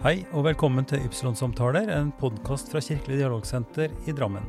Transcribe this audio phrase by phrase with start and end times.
[0.00, 4.46] Hei og velkommen til Ypsilon-samtaler, en podkast fra Kirkelig dialogsenter i Drammen.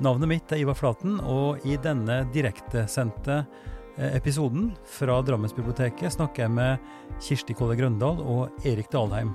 [0.00, 6.54] Navnet mitt er Ivar Flaten, og i denne direktesendte eh, episoden fra Drammensbiblioteket snakker jeg
[6.54, 6.86] med
[7.20, 9.34] Kirsti Kolle Grøndal og Erik Dalheim.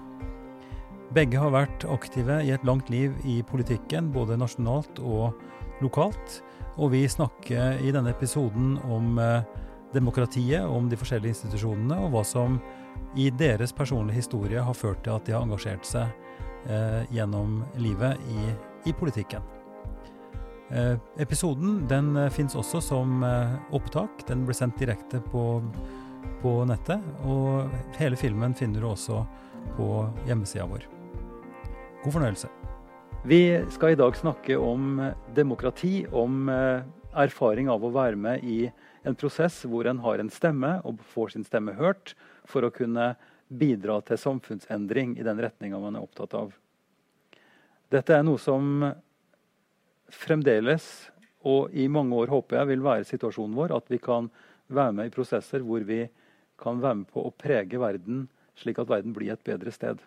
[1.14, 5.38] Begge har vært aktive i et langt liv i politikken, både nasjonalt og
[5.86, 6.40] lokalt.
[6.82, 9.46] Og vi snakker i denne episoden om eh,
[9.94, 12.58] demokratiet, om de forskjellige institusjonene, og hva som
[13.16, 16.12] i deres personlige historie har ført til at de har engasjert seg
[16.68, 18.50] eh, gjennom livet i,
[18.90, 19.44] i politikken.
[20.74, 24.26] Eh, episoden den eh, fins også som eh, opptak.
[24.28, 25.62] Den ble sendt direkte på,
[26.42, 27.04] på, nettet.
[27.24, 29.24] Og hele filmen finner du også
[29.78, 29.90] på
[30.28, 30.88] hjemmesida vår.
[32.04, 32.52] God fornøyelse.
[33.26, 33.42] Vi
[33.74, 35.00] skal i dag snakke om
[35.38, 36.84] demokrati, om eh,
[37.16, 38.66] erfaring av å være med i
[39.06, 42.14] en prosess hvor en har en stemme og får sin stemme hørt
[42.50, 43.14] for å kunne
[43.48, 46.54] bidra til samfunnsendring i den retninga man er opptatt av.
[47.94, 48.88] Dette er noe som
[50.14, 50.86] fremdeles,
[51.46, 53.76] og i mange år håper jeg, vil være situasjonen vår.
[53.78, 54.32] At vi kan
[54.74, 56.02] være med i prosesser hvor vi
[56.62, 58.26] kan være med på å prege verden
[58.60, 60.00] slik at verden blir et bedre sted.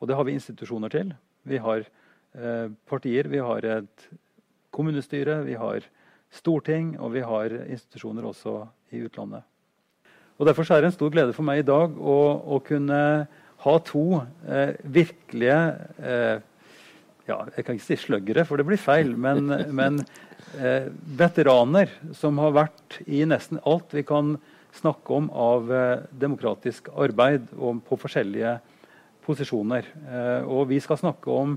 [0.00, 1.12] Og det har vi institusjoner til.
[1.46, 4.08] Vi har eh, partier, vi har et
[4.74, 5.86] kommunestyre, vi har
[6.34, 8.58] storting, og vi har institusjoner også
[8.92, 9.46] i utlandet.
[10.36, 12.16] Og Derfor er det en stor glede for meg i dag å,
[12.56, 13.00] å kunne
[13.64, 14.04] ha to
[14.44, 15.60] eh, virkelige
[15.96, 16.44] eh,
[17.26, 20.02] ja, Jeg kan ikke si sluggere, for det blir feil, men, men
[20.60, 24.36] eh, veteraner som har vært i nesten alt vi kan
[24.76, 28.58] snakke om av eh, demokratisk arbeid og på forskjellige
[29.26, 29.88] posisjoner.
[30.04, 31.56] Eh, og vi skal snakke om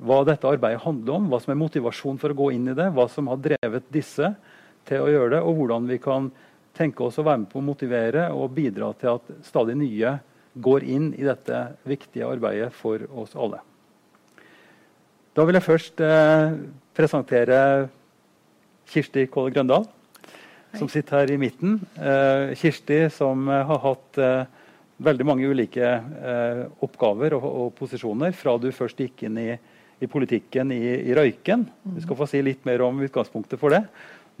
[0.00, 2.92] hva dette arbeidet handler om, hva som er motivasjon for å gå inn i det,
[2.94, 4.28] hva som har drevet disse
[4.88, 6.30] til å gjøre det, og hvordan vi kan
[6.76, 10.18] tenke oss å være med på å motivere og bidra til at stadig nye
[10.54, 13.60] går inn i dette viktige arbeidet for oss alle.
[15.36, 16.56] Da vil jeg først eh,
[16.96, 17.58] presentere
[18.90, 19.86] Kirsti Kåle Grøndal,
[20.74, 21.78] som sitter her i midten.
[21.94, 24.48] Eh, Kirsti som eh, har hatt eh,
[25.00, 29.50] veldig mange ulike eh, oppgaver og, og, posisjoner fra du først gikk inn i,
[30.02, 31.64] i politikken i, i Røyken.
[31.94, 33.84] Vi skal få si litt mer om utgangspunktet for det.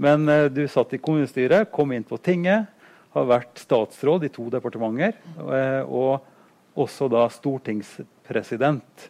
[0.00, 2.70] Men uh, du satt i kommunestyret, kom inn på tinget,
[3.12, 5.16] har vært statsråd i to departementer.
[5.36, 9.08] Uh, og også da stortingspresident,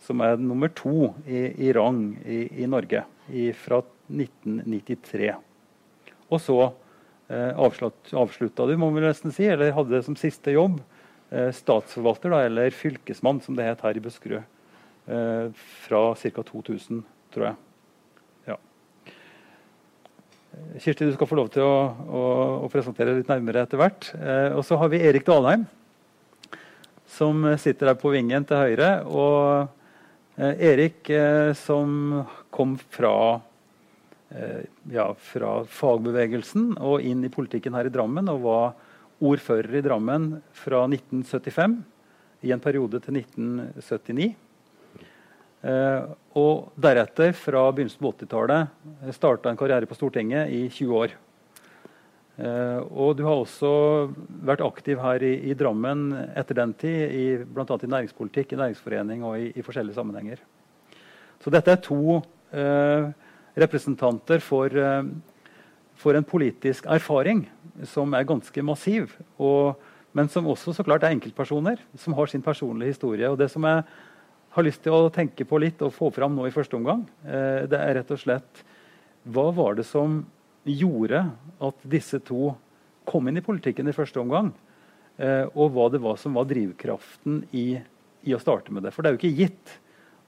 [0.00, 5.34] som er nummer to i, i rang i, i Norge i, fra 1993.
[6.30, 10.56] Og så uh, avslutt, avslutta du, må vi nesten si, eller hadde det som siste
[10.56, 10.80] jobb,
[11.54, 14.42] statsforvalter, da, eller fylkesmann, som det het her i Buskerud,
[15.86, 16.42] fra ca.
[16.48, 17.58] 2000, tror jeg.
[20.80, 21.74] Kirsti, du skal få lov til å,
[22.10, 22.22] å,
[22.64, 24.08] å presentere litt nærmere etter hvert.
[24.16, 25.66] Eh, og så har vi Erik Dalheim,
[27.10, 28.90] som sitter her på vingen til høyre.
[29.06, 32.24] Og eh, Erik eh, som
[32.54, 33.14] kom fra,
[34.34, 38.30] eh, ja, fra fagbevegelsen og inn i politikken her i Drammen.
[38.34, 38.74] Og var
[39.20, 41.80] ordfører i Drammen fra 1975
[42.46, 44.32] i en periode til 1979.
[45.60, 48.70] Uh, og deretter, fra begynnelsen på 80-tallet,
[49.02, 51.12] eh, starta en karriere på Stortinget i 20 år.
[52.40, 53.72] Uh, og du har også
[54.48, 57.66] vært aktiv her i, i Drammen etter den tid, i, bl.a.
[57.76, 60.40] i næringspolitikk, i næringsforening og i, i, forskjellige sammenhenger.
[61.44, 62.20] Så dette er to
[62.56, 63.10] eh,
[63.60, 64.72] representanter for,
[65.96, 67.46] for, en politisk erfaring
[67.88, 69.12] som er ganske massiv.
[69.40, 69.76] Og,
[70.16, 73.28] men som også så klart er enkeltpersoner som har sin personlige historie.
[73.28, 73.84] og det som er
[74.50, 77.66] har lyst til å tenke på litt og få fram nå i første omgang, eh,
[77.70, 78.64] det er rett og slett
[79.30, 80.22] Hva var det som
[80.64, 81.26] gjorde
[81.60, 82.54] at disse to
[83.04, 84.52] kom inn i politikken i første omgang?
[85.20, 87.74] Eh, og hva det var som var drivkraften i,
[88.24, 88.94] i å starte med det.
[88.94, 89.74] For det er jo ikke gitt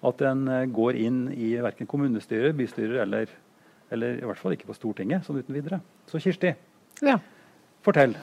[0.04, 3.32] at en eh, går inn i verken kommunestyrer, bystyrer eller,
[3.94, 5.80] eller i hvert fall ikke på Stortinget sånn uten videre.
[6.10, 6.52] Så Kirsti,
[7.00, 7.16] ja.
[7.82, 8.14] fortell.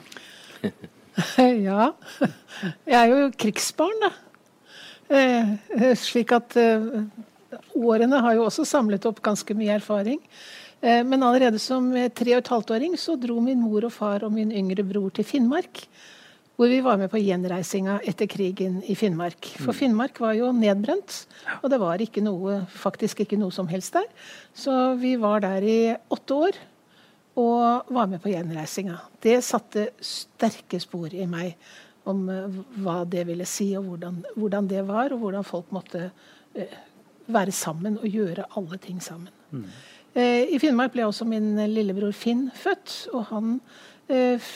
[1.69, 1.91] ja.
[2.85, 4.13] Jeg er jo krigsbarn, da.
[5.09, 6.85] Eh, eh, slik at eh,
[7.73, 10.21] årene har jo også samlet opp ganske mye erfaring.
[10.79, 14.31] Men allerede som tre og et halvt åring så dro min mor og far og
[14.31, 15.81] min yngre bror til Finnmark.
[16.55, 19.49] Hvor vi var med på gjenreisinga etter krigen i Finnmark.
[19.57, 19.75] For mm.
[19.75, 21.17] Finnmark var jo nedbrent,
[21.59, 24.07] og det var ikke noe, faktisk ikke noe som helst der.
[24.55, 25.79] Så vi var der i
[26.15, 26.63] åtte år
[27.43, 29.01] og var med på gjenreisinga.
[29.19, 31.59] Det satte sterke spor i meg
[32.09, 36.09] om uh, hva det ville si, og hvordan, hvordan, det var, og hvordan folk måtte
[36.09, 36.79] uh,
[37.27, 39.33] være sammen og gjøre alle ting sammen.
[39.51, 39.65] Mm.
[40.15, 43.59] Uh, I Finnmark ble også min lillebror Finn født, og han
[44.09, 44.49] eh,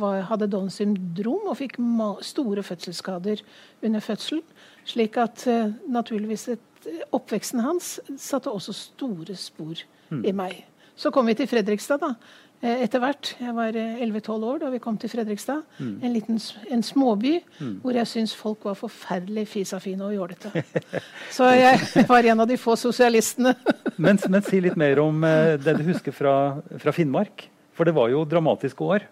[0.00, 1.78] var, hadde Downs syndrom og fikk
[2.26, 3.42] store fødselsskader
[3.82, 4.42] under fødselen.
[4.84, 6.66] Slik at eh, naturligvis et,
[7.12, 10.24] oppveksten hans satte også store spor mm.
[10.24, 10.64] i meg.
[10.96, 12.16] Så kom vi til Fredrikstad da, eh,
[12.60, 13.32] etter hvert.
[13.40, 15.62] Jeg var 11-12 eh, år da vi kom til Fredrikstad.
[15.78, 15.94] Mm.
[16.04, 16.40] En liten
[16.70, 17.78] en småby mm.
[17.84, 20.52] hvor jeg syns folk var forferdelig fisafine og jålete.
[21.36, 23.54] Så jeg var en av de få sosialistene.
[24.04, 25.24] men, men, si litt mer om
[25.64, 26.36] det du husker fra,
[26.82, 27.48] fra Finnmark.
[27.80, 29.06] For det var jo dramatiske år.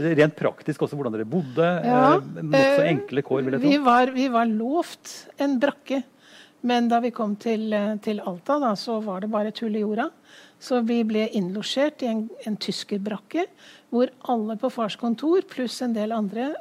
[0.00, 1.66] Rent praktisk også hvordan dere bodde.
[1.84, 3.72] Ja, eh, Nokså eh, enkle kår, vil jeg tro.
[3.74, 5.12] Vi var, vi var, lovt
[5.44, 5.98] en brakke.
[6.64, 9.82] Men da vi kom til, eh, til Alta, da, så var det bare tull i
[9.82, 10.08] jorda.
[10.64, 13.44] Så vi ble innlosjert i en, en tyskerbrakke
[13.92, 16.52] hvor alle på fars kontor pluss en del andre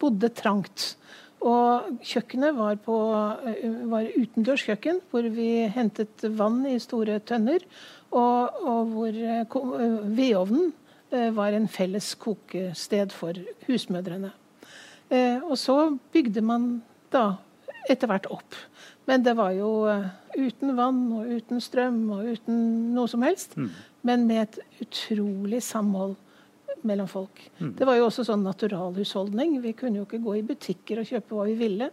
[0.00, 0.94] bodde trangt.
[1.40, 2.96] Og kjøkkenet var, på,
[3.88, 7.64] var utendørs kjøkken, hvor vi hentet vann i store tønner.
[8.10, 9.16] Og, og hvor
[10.18, 10.72] vedovnen
[11.34, 14.34] var en felles kokested for husmødrene.
[15.48, 15.78] Og så
[16.12, 16.68] bygde man
[17.10, 17.40] da
[17.88, 18.56] etter hvert opp.
[19.08, 22.58] Men det var jo eh, uten vann og uten strøm og uten
[22.94, 23.56] noe som helst.
[23.56, 23.70] Mm.
[24.06, 26.16] Men med et utrolig samhold
[26.86, 27.42] mellom folk.
[27.58, 27.74] Mm.
[27.78, 29.58] Det var jo også sånn naturalhusholdning.
[29.64, 31.90] Vi kunne jo ikke gå i butikker og kjøpe hva vi ville.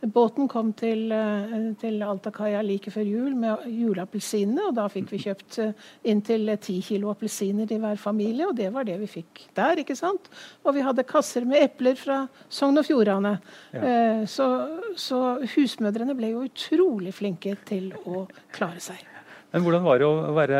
[0.00, 4.68] Båten kom til, eh, til Altakaia like før jul med juleappelsinene.
[4.68, 5.72] Og da fikk vi kjøpt eh,
[6.04, 9.82] inntil ti kilo appelsiner i hver familie, og det var det vi fikk der.
[9.82, 10.30] ikke sant?
[10.64, 13.38] Og vi hadde kasser med epler fra Sogn og Fjordane.
[13.72, 13.82] Ja.
[13.82, 14.48] Eh, så,
[14.94, 19.17] så husmødrene ble jo utrolig flinke til å klare seg.
[19.48, 20.58] Men hvordan var det å være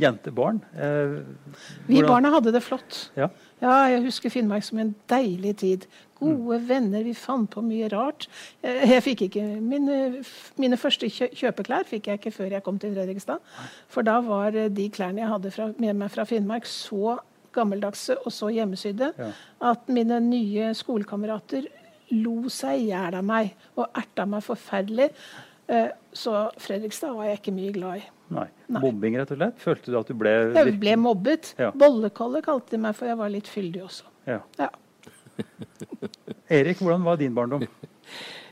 [0.00, 0.58] jentebarn?
[1.88, 3.06] Vi barna hadde det flott.
[3.16, 3.30] Ja.
[3.62, 3.76] ja.
[3.94, 5.86] jeg husker Finnmark som en deilig tid.
[6.20, 7.00] Gode venner.
[7.06, 8.26] Vi fant på mye rart.
[8.60, 10.20] Eh, jeg fikk ikke mine,
[10.60, 13.40] mine, første kjøpeklær fikk jeg ikke før jeg kom til Fredrikstad.
[13.88, 17.16] For da var eh, de klærne jeg hadde fra, med meg fra Finnmark, så
[17.56, 19.30] gammeldagse og så hjemmesydde ja.
[19.72, 21.64] at mine nye skolekamerater
[22.14, 25.08] lo seg i hjel av meg og erta meg forferdelig.
[25.70, 28.06] Eh, så Fredrikstad var jeg ikke mye glad i.
[28.34, 28.46] Nei.
[28.70, 28.82] Nei.
[28.84, 29.58] Mobbing, rett og slett?
[29.62, 31.52] Følte du at du ble Jeg ble mobbet.
[31.58, 31.70] Ja.
[31.74, 34.10] Bollekolle kalte de meg, for jeg var litt fyldig også.
[34.30, 34.40] Ja.
[34.58, 34.70] ja.
[36.60, 37.64] Erik, hvordan var din barndom?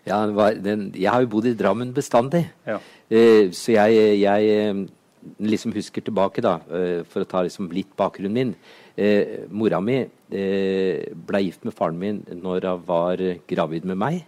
[0.06, 0.22] Ja,
[0.54, 2.46] den, Jeg har jo bodd i Drammen bestandig.
[2.66, 2.78] Ja.
[3.10, 7.90] Eh, så jeg, jeg, eh, liksom husker tilbake, da, eh, for å ta liksom litt
[7.98, 8.54] bakgrunnen min.
[8.98, 14.24] Eh, mora mi eh, ble gift med faren min når hun var gravid med meg.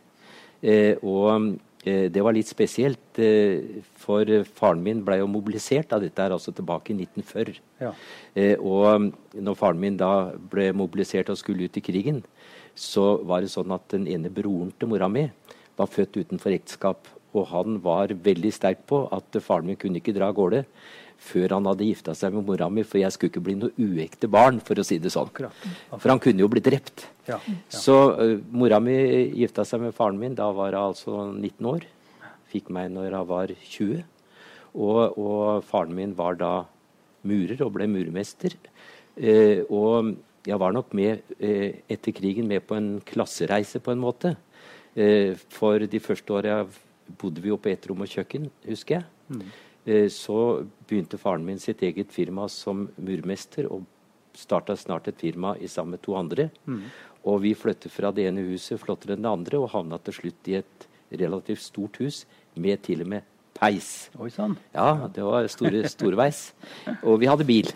[0.62, 3.18] Eh, og det var litt spesielt,
[4.02, 4.28] for
[4.58, 5.94] faren min ble jo mobilisert.
[5.96, 7.60] av Dette er altså tilbake i 1940.
[7.80, 7.92] Ja.
[8.60, 12.20] og når faren min da ble mobilisert og skulle ut i krigen,
[12.76, 15.24] så var det sånn at den ene broren til mora mi
[15.80, 17.08] var født utenfor ekteskap.
[17.32, 20.64] Og han var veldig sterk på at faren min kunne ikke dra av gårde
[21.20, 24.30] før han hadde gifta seg med mora mi, for jeg skulle ikke bli noe uekte
[24.30, 25.30] barn, for å si det sånn.
[25.92, 27.06] For han kunne jo bli drept.
[27.28, 27.56] Ja, ja.
[27.68, 28.96] Så uh, mora mi
[29.42, 30.34] gifta seg med faren min.
[30.38, 31.86] Da var hun altså 19 år.
[32.50, 34.02] Fikk meg når hun var 20.
[34.70, 36.54] Og, og faren min var da
[37.28, 38.56] murer og ble murmester.
[39.20, 40.14] Uh, og
[40.48, 44.38] jeg var nok med uh, etter krigen med på en klassereise, på en måte.
[44.98, 46.64] Eh, for de første åra
[47.20, 49.04] bodde vi jo på ett rom og kjøkken, husker jeg.
[49.30, 49.44] Mm.
[49.84, 53.86] Eh, så begynte faren min sitt eget firma som murmester, og
[54.36, 56.50] starta snart et firma i sammen med to andre.
[56.66, 56.82] Mm.
[57.28, 60.50] Og vi flyttet fra det ene huset flottere enn det andre, og havna til slutt
[60.50, 62.24] i et relativt stort hus
[62.54, 63.26] med til og med
[63.56, 64.10] peis.
[64.20, 64.56] Oi, sann.
[64.74, 66.50] Ja, det var store, storveis.
[67.02, 67.70] Og vi hadde bil.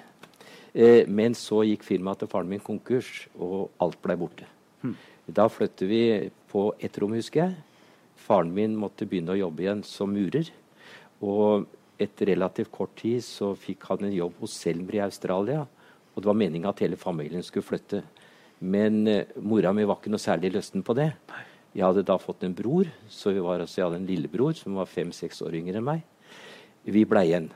[0.75, 4.49] Eh, men så gikk firmaet til faren min konkurs, og alt ble borte.
[4.83, 4.97] Mm.
[5.35, 6.03] Da flyttet vi
[6.53, 7.57] på ett rom, husker jeg.
[8.25, 10.51] Faren min måtte begynne å jobbe igjen som murer.
[11.25, 11.67] Og
[12.01, 15.65] etter relativt kort tid så fikk han en jobb hos Selmer i Australia.
[16.15, 18.03] Og det var meninga at hele familien skulle flytte.
[18.65, 21.11] Men eh, mora mi var ikke noe særlig lysten på det.
[21.75, 24.79] Jeg hadde da fått en bror, så vi var, altså, jeg hadde en lillebror som
[24.79, 26.05] var fem-seks år yngre enn meg.
[26.87, 27.49] Vi blei igjen.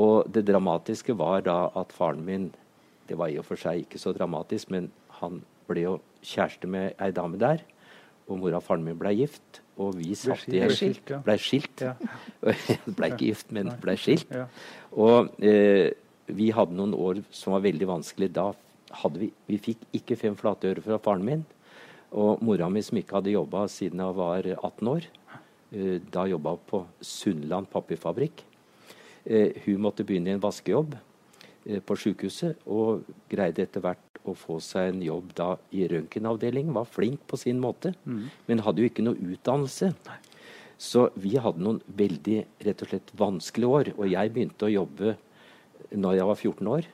[0.00, 2.52] Og det dramatiske var da at faren min
[3.08, 4.86] Det var i og for seg ikke så dramatisk, men
[5.18, 7.60] han ble jo kjæreste med ei dame der.
[8.32, 11.10] Og mora og faren min ble gift, og vi satt i Ble skilt.
[11.12, 11.18] Ja.
[11.26, 11.82] Ble skilt.
[11.84, 11.94] Ja.
[12.96, 14.32] ble ikke gift, men ble skilt.
[14.32, 14.46] Ja.
[14.96, 15.92] Og eh,
[16.32, 18.30] vi hadde noen år som var veldig vanskelig.
[18.32, 18.50] Da
[19.02, 21.44] hadde vi Vi fikk ikke fem flate øre fra faren min.
[22.12, 25.06] Og mora mi, som ikke hadde jobba siden hun var 18 år,
[25.72, 28.44] eh, da jobba hun på Sunnland papirfabrikk.
[29.24, 30.96] Eh, hun måtte begynne i en vaskejobb
[31.66, 36.74] eh, på sykehuset, og greide etter hvert å få seg en jobb da i røntgenavdelingen.
[36.76, 38.22] Var flink på sin måte, mm.
[38.48, 39.92] men hadde jo ikke noe utdannelse.
[40.82, 43.92] Så vi hadde noen veldig rett og slett vanskelige år.
[43.98, 45.16] Og jeg begynte å jobbe
[45.92, 46.90] når jeg var 14 år.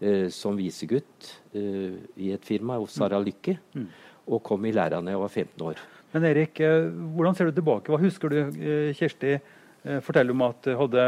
[0.00, 3.56] eh, som visegutt eh, i et firma hos Sara Lykke.
[3.76, 3.88] Mm.
[4.30, 5.82] Og kom i læra da jeg var 15 år.
[6.14, 7.92] Men Erik, eh, hvordan ser du tilbake?
[7.92, 9.38] Hva husker du, eh, Kjersti?
[9.82, 11.04] Eh, forteller om at du hadde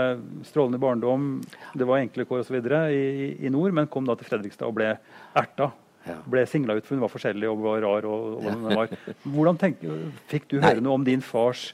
[0.49, 1.29] strålende barndom,
[1.76, 2.57] det var enkle kår osv.
[2.88, 4.95] I, i nord, men kom da til Fredrikstad og ble
[5.37, 5.71] erta.
[6.07, 6.17] Ja.
[6.26, 8.09] Ble singla ut for hun var forskjellig og var rar.
[8.09, 8.76] og, og ja.
[8.81, 8.95] var.
[9.37, 9.85] Hvordan tenk,
[10.31, 10.87] Fikk du høre Nei.
[10.87, 11.71] noe om din fars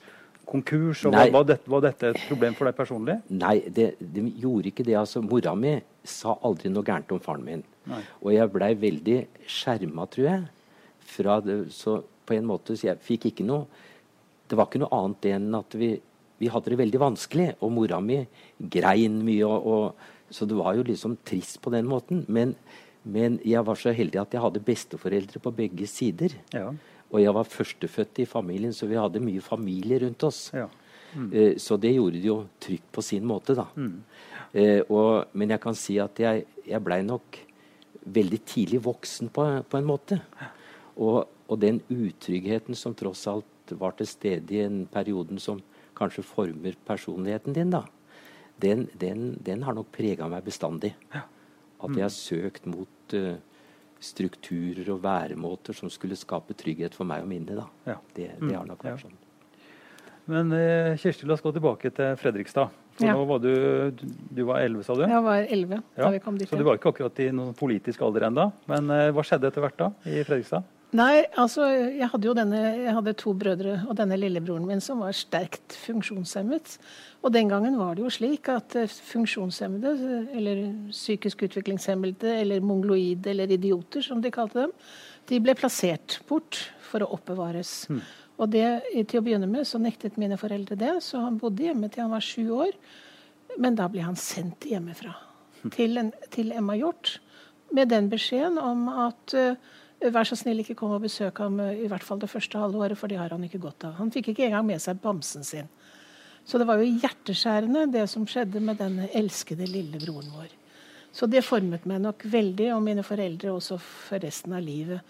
[0.49, 1.05] konkurs?
[1.07, 3.19] og var, var, dette, var, dette, et problem for deg personlig?
[3.31, 4.99] Nei, det, det gjorde ikke det.
[4.99, 5.79] altså Mora mi
[6.09, 7.65] sa aldri noe gærent om faren min.
[7.89, 8.03] Nei.
[8.25, 10.47] Og jeg blei veldig skjerma, tror jeg.
[11.09, 13.87] Fra det, så på en måte, så jeg fikk ikke noe
[14.49, 15.95] Det var ikke noe annet enn at vi,
[16.39, 17.49] vi hadde det veldig vanskelig.
[17.65, 18.21] Og mora mi
[18.59, 19.47] grein mye.
[19.47, 22.25] Og, og, så det var jo liksom trist på den måten.
[22.29, 22.55] Men,
[23.05, 26.37] men, jeg var så heldig at jeg hadde besteforeldre på begge sider.
[26.55, 26.71] Ja.
[27.09, 30.49] Og jeg var førstefødt i familien, så vi hadde mye familie rundt oss.
[30.57, 30.69] Ja.
[31.17, 31.31] Mm.
[31.33, 33.65] Eh, så det gjorde det jo trygt på sin måte, da.
[33.77, 34.03] Mm.
[34.53, 37.39] Eh, og, men jeg kan si at jeg, jeg blei nok
[38.09, 40.21] veldig tidlig voksen på, på en måte.
[40.97, 45.61] Og, og, den utryggheten som tross alt var til stede i en perioden som
[45.99, 47.85] kanskje former personligheten din, da,
[48.63, 50.95] den, den, den har nok prega meg bestandig.
[51.13, 51.25] Ja.
[51.79, 51.85] Mm.
[51.87, 53.37] At jeg har søkt mot uh,
[54.03, 57.55] strukturer og væremåter som skulle skape trygghet for meg og mine.
[57.59, 57.69] da.
[57.87, 57.97] Ja.
[58.15, 59.17] Det, det, har nok vært sånn.
[60.29, 62.75] Men uh, Kjersti, la oss gå tilbake til Fredrikstad.
[62.99, 63.15] For ja.
[63.15, 63.53] nå var du,
[64.35, 65.05] du var 11, sa du?
[65.07, 66.51] Jeg var 11 da vi kom dit.
[66.51, 68.49] Så du var ikke akkurat i noen politisk alder ennå.
[68.71, 70.67] Men uh, hva skjedde etter hvert da i Fredrikstad?
[70.97, 75.03] Nei, altså jeg hadde jo denne, jeg hadde to brødre og denne lillebroren min som
[75.05, 76.79] var sterkt funksjonshemmet.
[77.21, 79.93] Og den gangen var det jo slik at eh, funksjonshemmede,
[80.33, 84.73] eller psykisk utviklingshemmede, eller mongloide, eller idioter som de kalte dem,
[85.29, 87.83] de ble plassert bort for å oppbevares.
[87.93, 88.01] Mm.
[88.39, 88.65] Og det,
[89.11, 92.15] til å begynne med så nektet mine foreldre det, så han bodde hjemme til han
[92.15, 92.73] var sju år.
[93.61, 95.73] Men da ble han sendt hjemmefra mm.
[95.75, 97.19] til, en, til Emma Hjort
[97.77, 99.59] med den beskjeden om at uh,
[99.99, 102.85] Vær så snill, ikke kom og besøk ham eh, i hvert fall det første halve
[102.87, 103.97] året, for det har han ikke godt av.
[103.99, 105.67] Han fikk ikke engang med seg bamsen sin.
[106.47, 110.55] Så det var jo hjerteskjærende, det som skjedde med den elskede lillebroren vår.
[111.13, 115.03] Så det formet meg nok veldig, og mine foreldre også for resten av livet.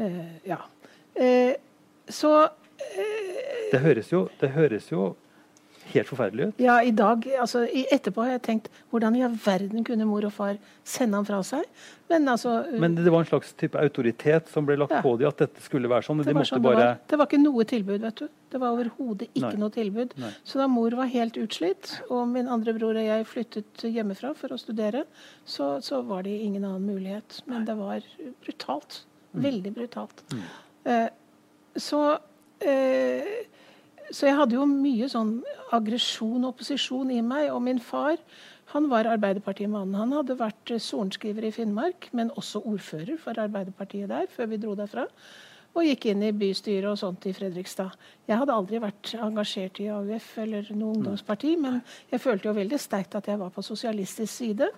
[0.00, 0.58] Uh, ja.
[1.14, 1.54] Uh,
[2.10, 5.12] så uh, det, høres jo, det høres jo
[5.94, 6.62] helt forferdelig ut.
[6.62, 10.34] Ja, i dag, altså Etterpå har jeg tenkt hvordan i all verden kunne mor og
[10.34, 11.64] far sende ham fra seg?
[12.10, 15.00] Men altså Men det var en slags type autoritet som ble lagt ja.
[15.04, 16.20] på dem, at dette skulle være sånn?
[16.20, 16.76] Det, de sånn bare...
[16.76, 17.00] det, var.
[17.12, 18.28] det var ikke noe tilbud, vet du.
[18.54, 19.62] Det var overhodet ikke Nei.
[19.62, 20.12] noe tilbud.
[20.20, 20.34] Nei.
[20.46, 24.54] Så da mor var helt utslitt, og min andre bror og jeg flyttet hjemmefra for
[24.54, 25.06] å studere,
[25.48, 27.40] så, så var det ingen annen mulighet.
[27.50, 28.04] Men det var
[28.44, 29.02] brutalt.
[29.34, 29.42] Mm.
[29.48, 30.22] Veldig brutalt.
[30.30, 30.44] Mm.
[30.92, 31.08] Eh,
[31.80, 32.04] så
[32.62, 33.34] eh,
[34.14, 35.36] så jeg hadde jo mye sånn
[35.74, 37.48] aggresjon og opposisjon i meg.
[37.50, 38.20] Og min far
[38.72, 39.96] han var Arbeiderpartimannen.
[39.98, 44.76] Han hadde vært sorenskriver i Finnmark, men også ordfører for Arbeiderpartiet der før vi dro
[44.78, 45.08] derfra.
[45.74, 47.96] Og gikk inn i bystyret og sånt i Fredrikstad.
[48.30, 51.80] Jeg hadde aldri vært engasjert i AUF eller noe ungdomsparti, men
[52.12, 54.70] jeg følte jo veldig sterkt at jeg var på sosialistisk side.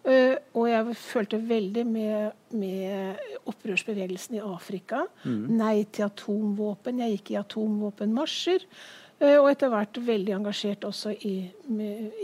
[0.00, 3.18] Uh, og jeg følte veldig med, med
[3.50, 5.02] opprørsbevegelsen i Afrika.
[5.26, 5.42] Mm.
[5.58, 7.02] Nei til atomvåpen.
[7.04, 8.64] Jeg gikk i atomvåpenmarsjer.
[9.20, 11.34] Uh, og etter hvert veldig engasjert også i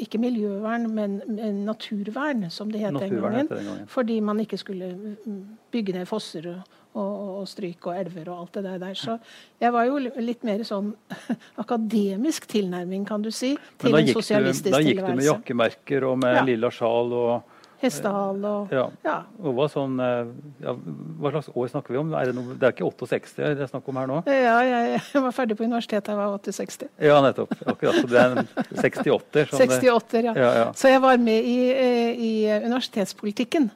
[0.01, 3.51] ikke miljøvern, men, men, naturvern, som det het den gangen.
[3.51, 3.85] Den gangen.
[3.93, 5.43] Fordi man ikke skulle mm,
[5.77, 7.11] bygge ned fosser og, og,
[7.43, 8.95] og stryk og elver og alt det der.
[8.97, 9.19] Så
[9.61, 10.95] jeg var jo litt mer sånn
[11.63, 14.81] akademisk tilnærming, kan du si, til en sosialistisk tilværelse.
[14.81, 16.47] Da gikk du med jakkemerker og med ja.
[16.49, 17.53] lilla sjal og
[17.87, 18.85] Hestehale og ja.
[19.07, 19.17] ja.
[19.43, 20.33] Hva, sånn, eh,
[20.65, 20.75] ja,
[21.21, 22.13] hva slags år snakker vi om?
[22.19, 24.21] Er det, noe, det, er ikke 68 det er snakk om her nå?
[24.31, 26.91] Ja, jeg, jeg var ferdig på universitetet da jeg var 80-60.
[27.09, 27.55] Ja, nettopp.
[27.63, 28.01] Akkurat.
[28.01, 28.51] Så det er en
[28.83, 30.67] 68 sånn 68 ja.
[30.77, 32.33] Så jeg var med i, eh, i
[32.67, 33.71] universitetspolitikken,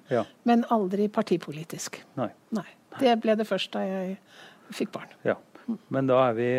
[0.49, 2.02] men aldri partipolitisk.
[2.21, 2.31] Nei.
[2.57, 2.67] Nei.
[3.00, 4.17] Det ble det først da jeg
[4.75, 5.11] fikk barn.
[5.26, 5.38] Ja.
[5.93, 6.50] Men da er vi?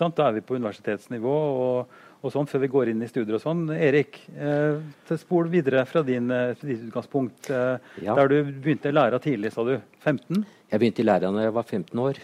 [0.00, 1.34] Da er vi på universitetsnivå.
[1.64, 3.62] og og sånn, før vi går inn i studier og sånn.
[3.72, 4.80] Erik, eh,
[5.16, 7.48] spol videre fra din, eh, ditt utgangspunkt.
[7.50, 8.14] Eh, ja.
[8.14, 9.80] Der du begynte i læra tidlig, sa du.
[10.00, 10.44] 15?
[10.70, 12.20] Jeg begynte i læra da jeg var 15 år.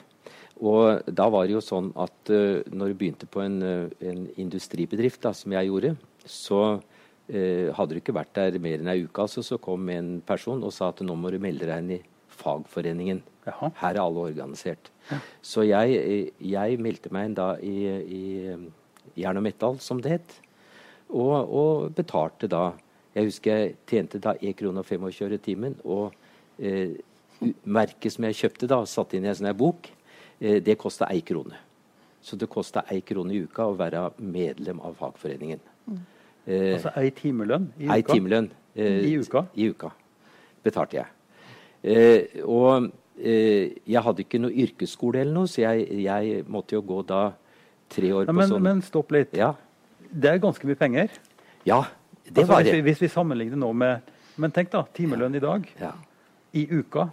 [0.64, 4.22] Og da var det jo sånn at uh, når du begynte på en, uh, en
[4.40, 5.90] industribedrift, da, som jeg gjorde,
[6.24, 9.26] så uh, hadde du ikke vært der mer enn ei uke.
[9.26, 12.00] Altså, så kom en person og sa at nå må du melde deg inn i
[12.40, 13.20] fagforeningen.
[13.46, 13.70] Jaha.
[13.82, 14.90] Her er alle organisert.
[15.10, 15.20] Ja.
[15.44, 17.76] Så jeg, jeg, meldte meg inn da i,
[18.16, 18.24] i
[19.16, 20.36] jern og metall, som det het.
[21.08, 22.72] Og, og, betalte da
[23.16, 25.78] Jeg husker jeg tjente da 1 krone og 25 timen.
[25.88, 26.12] Og
[26.60, 26.98] eh,
[27.64, 29.88] merket som jeg kjøpte da, satt inn i en sånn bok,
[30.36, 31.56] eh, det kosta 1 krone.
[32.20, 35.64] Så det kosta 1 krone i uka å være medlem av fagforeningen.
[35.86, 36.02] Mm.
[36.46, 37.96] Eh, altså ei timelønn i uka?
[37.96, 39.46] Ei timelønn eh, I uka?
[39.56, 39.90] I uka.
[40.62, 41.06] betalte jeg.
[41.86, 46.84] Eh, og eh, jeg hadde ikke noe yrkesskole eller noe, så jeg, jeg måtte jo
[46.86, 47.22] gå da
[47.88, 49.34] tre år Ja, på sånn men stopp litt.
[49.36, 49.54] Ja,
[50.12, 51.08] Det er ganske mye penger.
[51.64, 51.84] ja
[52.26, 52.82] det Altså, var hvis, det.
[52.82, 54.00] vi, hvis vi sammenligner nå med
[54.36, 54.82] Men tenk, da.
[54.92, 55.64] Timelønn i dag.
[55.80, 55.92] Ja.
[56.52, 57.10] I uka.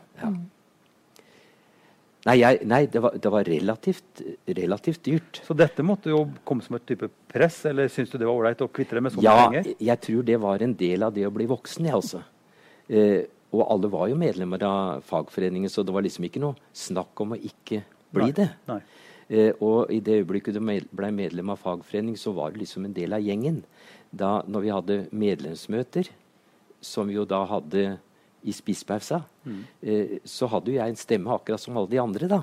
[2.23, 5.41] Nei, jeg, nei det, var, det var relativt, relativt dyrt.
[5.43, 8.61] Så dette måtte jo komme som et type press, eller syns du det var ålreit
[8.63, 9.73] å kvitte deg med så Ja, penger?
[9.83, 12.21] jeg tror det var en del av det å bli voksen, jeg også.
[12.87, 17.19] Eh, og alle var jo medlemmer av fagforeningen, så det var liksom ikke noe snakk
[17.25, 17.83] om å ikke
[18.15, 18.47] bli Nei, det.
[18.71, 18.79] nei.
[19.29, 22.95] Eh, og i det øyeblikket du ble medlem av fagforening, så var du liksom en
[22.95, 23.63] del av gjengen.
[24.11, 26.09] Da når vi hadde medlemsmøter,
[26.83, 27.97] som vi jo da hadde
[28.43, 29.21] i spisspausa,
[29.81, 32.41] eh, så hadde jo jeg en stemme akkurat som alle de andre, da.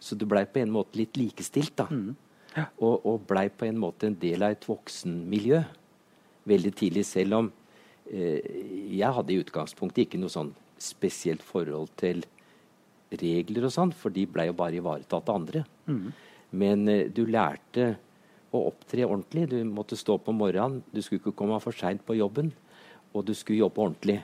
[0.00, 1.88] Så du blei på en måte litt likestilt, da.
[2.80, 5.62] Og, og blei på en måte en del av et voksenmiljø
[6.48, 7.52] veldig tidlig, selv om
[8.10, 8.40] eh,
[8.92, 12.24] jeg hadde i utgangspunktet ikke noe sånn spesielt forhold til
[13.12, 15.64] regler og sånn, for de blei jo bare ivaretatt av andre.
[16.52, 17.94] Men eh, du lærte
[18.52, 19.48] å opptre ordentlig.
[19.50, 22.52] Du måtte stå på morgenen, du skulle ikke komme for seint på jobben,
[23.12, 24.18] og du skulle jobbe ordentlig.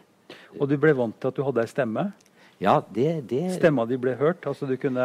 [0.59, 2.09] Og du ble vant til at du hadde ei stemme.
[2.61, 4.43] Ja, det, det Stemma di ble hørt.
[4.50, 5.05] altså du kunne,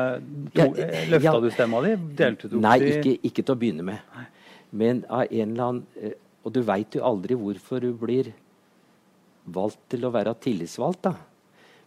[0.56, 1.40] to, Ja, eh, Løfta ja.
[1.40, 1.92] du stemma di?
[2.18, 4.24] Delte du opp Nei, ikke, ikke til å begynne med.
[4.74, 8.32] Men av en eller annen eh, Og du veit jo aldri hvorfor du blir
[9.46, 11.14] valgt til å være tillitsvalgt, da.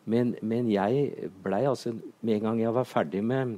[0.07, 3.57] Men, men jeg blei altså Med en gang jeg var ferdig med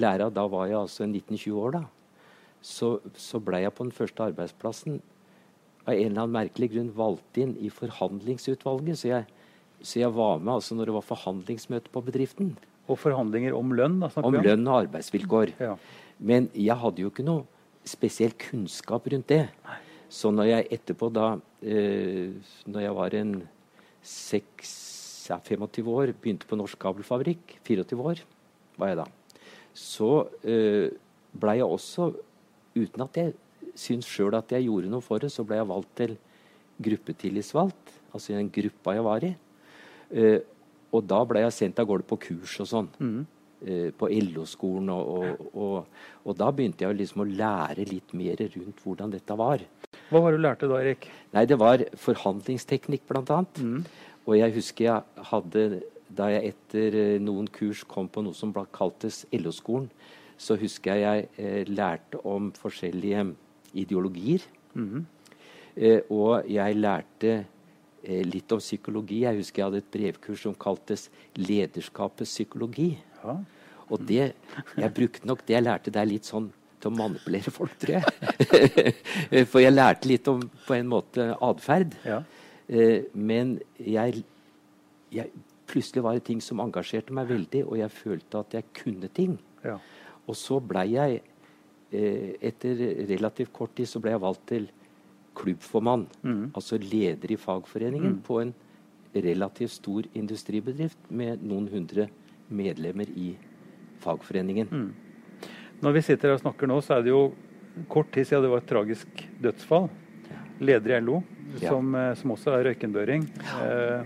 [0.00, 1.82] læra, da var jeg altså 19-20 år, da.
[2.64, 5.00] Så, så blei jeg på den første arbeidsplassen
[5.84, 8.96] av en eller annen merkelig grunn valgt inn i forhandlingsutvalget.
[9.02, 9.26] Så jeg,
[9.84, 12.54] så jeg var med altså når det var forhandlingsmøte på bedriften.
[12.88, 13.98] Og forhandlinger om lønn?
[14.00, 14.46] da snakker Om vi om.
[14.48, 15.52] lønn og arbeidsvilkår.
[15.60, 15.74] Ja.
[16.18, 17.44] Men jeg hadde jo ikke noe
[17.84, 19.42] spesiell kunnskap rundt det.
[20.08, 22.32] Så når jeg etterpå da eh,
[22.70, 23.34] Når jeg var en
[24.04, 24.72] 6,
[25.30, 28.20] ja, 25 år, begynte på Norsk Kabelfabrikk, 24 år
[28.80, 29.06] var jeg da,
[29.74, 30.10] så
[30.46, 30.88] eh,
[31.34, 32.12] blei jeg også,
[32.74, 33.34] uten at jeg
[33.78, 36.16] syns sjøl at jeg gjorde noe for det, så ble jeg valgt til
[36.84, 39.32] gruppetillitsvalgt, altså i den gruppa jeg var i.
[40.14, 40.40] Eh,
[40.94, 42.92] og da ble jeg sendt av gårde på kurs og sånn.
[42.98, 43.24] Mm.
[43.96, 44.90] på LO-skolen.
[44.92, 49.36] Og, og, og, og da begynte jeg liksom å lære litt mer rundt hvordan dette
[49.40, 49.62] var.
[50.10, 51.06] Hva var det du lærte da, Erik?
[51.32, 53.62] Nei, det var forhandlingsteknikk, blant annet.
[54.26, 55.64] Og jeg husker jeg hadde
[56.12, 59.88] Da jeg etter eh, noen kurs kom på noe som ble kaltes LO-skolen,
[60.36, 63.24] så husker jeg jeg eh, lærte om forskjellige
[63.80, 64.44] ideologier.
[64.76, 67.36] Eh, og jeg lærte
[68.04, 69.22] litt om psykologi.
[69.24, 72.98] Jeg husker jeg hadde et brevkurs som kaltes 'Lederskapets psykologi'.
[73.22, 73.38] Ja.
[73.88, 74.34] Og det,
[74.76, 78.92] jeg brukte nok det jeg lærte der litt sånn til å manipulere folk, tror jeg.
[79.50, 81.96] For jeg lærte litt om på en måte atferd.
[82.04, 82.20] Ja.
[83.16, 84.20] Men jeg,
[85.12, 85.32] jeg
[85.66, 89.38] Plutselig var det ting som engasjerte meg veldig, og jeg følte at jeg kunne ting.
[89.64, 89.78] Ja.
[90.28, 91.22] Og så blei jeg
[91.92, 92.76] eh, Etter
[93.08, 94.68] relativt kort tid så ble jeg valgt til
[95.34, 96.06] klubbformann.
[96.54, 98.52] Altså leder i fagforeningen på en
[99.14, 102.08] relativt stor industribedrift med noen hundre
[102.54, 103.32] medlemmer i
[104.04, 104.70] fagforeningen.
[105.82, 107.24] Når vi sitter her og snakker nå, så er det jo
[107.90, 109.88] kort tid siden det var et tragisk dødsfall.
[110.62, 111.22] Leder i LO,
[111.60, 111.68] Ja.
[111.70, 113.26] som, eh, som også er røykenbøring.
[113.62, 114.04] Eh,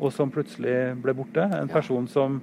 [0.00, 1.44] og som plutselig ble borte.
[1.56, 2.40] En person som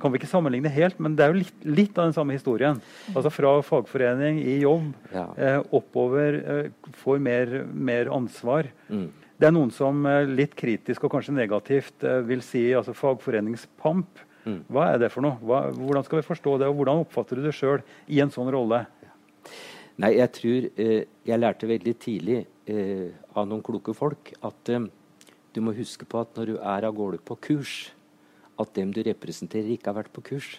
[0.00, 2.82] kan vi ikke sammenligne helt, men det er jo litt, litt av den samme historien.
[3.14, 5.28] Altså Fra fagforening i jobb Ja.
[5.38, 8.68] eh, oppover, eh, får mer, mer ansvar.
[8.90, 9.06] Mm.
[9.38, 14.20] Det er noen som eh, litt kritisk og kanskje negativt eh, vil si altså fagforeningspamp.
[14.46, 14.60] Mm.
[14.70, 15.38] Hva er det for noe?
[15.42, 18.52] Hva, hvordan skal vi forstå det, og hvordan oppfatter du det sjøl i en sånn
[18.52, 18.84] rolle?
[19.96, 24.72] Nei, jeg tror eh, jeg lærte veldig tidlig eh, av noen kloke folk at
[25.56, 27.74] du må huske på at når du er av gårde på kurs,
[28.60, 30.54] at dem du representerer, ikke har vært på kurs.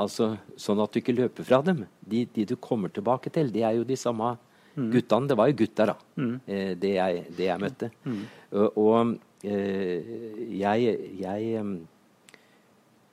[0.00, 1.84] Altså sånn at du ikke løper fra dem.
[2.00, 4.36] De, de du kommer tilbake til, de er jo de samme
[4.78, 5.28] guttene.
[5.30, 5.96] Det var jo gutter, da,
[6.46, 7.90] eh, det, jeg, det jeg møtte.
[8.52, 10.12] Og, og eh,
[10.60, 11.62] jeg, jeg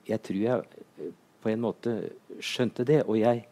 [0.06, 1.96] Jeg tror jeg eh, på en måte
[2.38, 3.02] skjønte det.
[3.10, 3.42] Og jeg,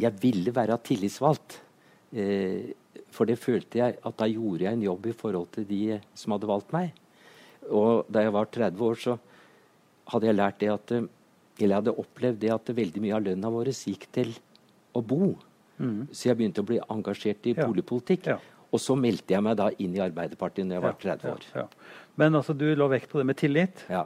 [0.00, 1.60] jeg ville være tillitsvalgt.
[2.12, 2.72] Eh,
[3.10, 6.32] for det følte jeg at da gjorde jeg en jobb i forhold til de som
[6.32, 6.92] hadde valgt meg.
[7.70, 9.18] Og da jeg var 30 år, så
[10.10, 11.08] hadde jeg lært det at eh,
[11.60, 14.30] Eller jeg hadde opplevd det at veldig mye av lønna vår gikk til
[14.96, 15.34] å bo.
[16.12, 17.66] Så jeg begynte å bli engasjert i Ja.
[17.66, 18.26] boligpolitikk.
[18.26, 18.38] Ja.
[18.72, 21.44] Og så meldte jeg meg da inn i Arbeiderpartiet når jeg var 30 år.
[21.54, 21.66] Ja, ja.
[22.16, 23.84] Men altså, du la vekt på det med tillit.
[23.90, 24.04] Ja.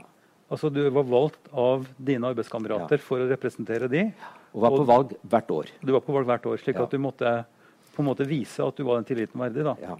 [0.51, 4.12] Altså, Du var valgt av dine arbeidskamerater for å representere de.
[4.55, 5.67] Og var på Og- valg hvert år.
[5.85, 6.83] Du var på valg hvert år, slik Ja.
[6.85, 7.45] at du måtte
[7.94, 9.64] på en måte vise at du var den tilliten verdig.
[9.66, 9.76] da.
[9.83, 9.96] Ja.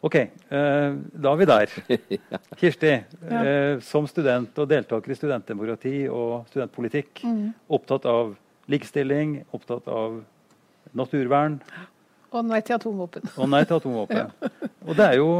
[0.00, 1.72] Ok, eh, da er vi der.
[2.60, 2.92] Kirsti,
[3.28, 3.40] ja.
[3.40, 7.42] eh, som student og deltaker i studentdemokrati og studentpolitikk, mm.
[7.76, 8.32] opptatt av
[8.70, 10.22] likestilling, opptatt av
[10.96, 11.58] naturvern.
[12.30, 13.28] Og nei til atomvåpen.
[13.36, 14.30] Og nei til atomvåpen.
[14.30, 14.60] ja.
[14.86, 15.30] Og det er jo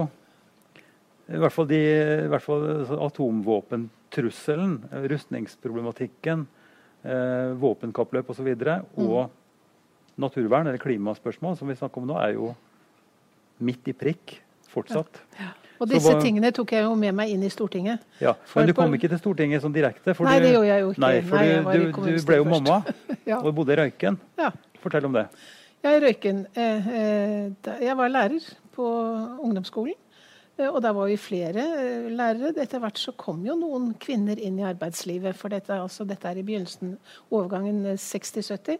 [1.30, 1.80] i hvert fall, de,
[2.26, 2.64] i hvert fall
[3.06, 6.46] atomvåpentrusselen, rustningsproblematikken,
[7.06, 8.32] eh, våpenkappløp osv.
[8.34, 9.30] Og, så videre, og
[10.20, 12.52] naturvern, eller klimaspørsmål, som vi snakker om nå, er jo
[13.64, 14.38] midt i prikk
[14.70, 15.22] fortsatt.
[15.38, 15.52] Ja.
[15.80, 18.02] Og disse var, tingene tok jeg jo med meg inn i Stortinget.
[18.20, 20.12] Ja, Men du kom ikke til Stortinget sånn direkte?
[20.26, 21.02] nei, det gjorde jeg jo ikke.
[21.06, 22.82] Nei, for nei, du, du, du, ble jo mamma
[23.30, 23.38] ja.
[23.40, 24.20] og bodde i Røyken.
[24.40, 24.50] Ja.
[24.82, 25.24] Fortell om det.
[25.80, 26.44] Ja, i Røyken.
[26.52, 28.44] Eh, eh, jeg var lærer
[28.76, 28.86] på
[29.40, 29.96] ungdomsskolen.
[30.58, 31.64] Eh, og da var vi flere
[32.12, 32.52] lærere.
[32.60, 35.38] Etter hvert så kom jo noen kvinner inn i arbeidslivet.
[35.40, 36.98] For dette, altså, dette er i begynnelsen,
[37.32, 38.76] overgangen 60-70.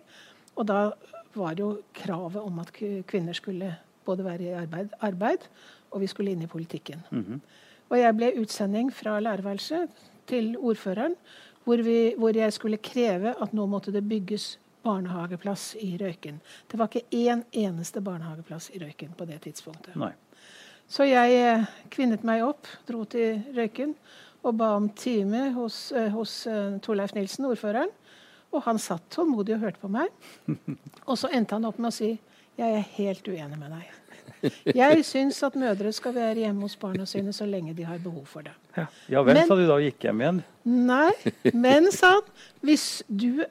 [0.60, 0.90] Og da
[1.34, 2.72] var jo kravet om at
[3.06, 5.46] kvinner skulle både være i arbeid, arbeid
[5.90, 7.02] og vi skulle inn i politikken.
[7.10, 7.40] Mm -hmm.
[7.90, 9.88] Og jeg ble utsending fra lærerværelset
[10.26, 11.14] til ordføreren,
[11.64, 16.40] hvor, vi, hvor, jeg skulle kreve at nå måtte det bygges barnehageplass i Røyken.
[16.70, 19.96] Det var ikke én eneste barnehageplass i Røyken på det tidspunktet.
[19.96, 20.12] Nei.
[20.88, 23.94] Så jeg eh, kvinnet meg opp, dro til Røyken
[24.42, 27.92] og ba om time hos, eh, hos uh, Torleif Nilsen, ordføreren.
[28.50, 30.10] Og han satt tålmodig og hørte på meg.
[31.06, 32.14] Og så endte han opp med å si
[32.60, 33.96] jeg er helt uenig med deg.
[34.76, 38.26] Jeg syns at mødre skal være hjemme hos barna sine så lenge de har behov
[38.28, 38.52] for det.
[38.76, 40.42] Ja, ja vel, men, sa du da og gikk hjem igjen?
[40.90, 41.12] Nei,
[41.52, 42.28] men sa han,
[42.64, 43.42] hvis du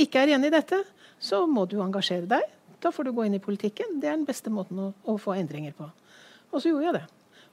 [0.00, 0.82] ikke er enig i dette,
[1.22, 2.44] så må du engasjere deg.
[2.82, 3.98] Da får du gå inn i politikken.
[4.02, 5.88] Det er den beste måten å, å få endringer på.
[6.52, 7.04] Og så gjorde jeg det.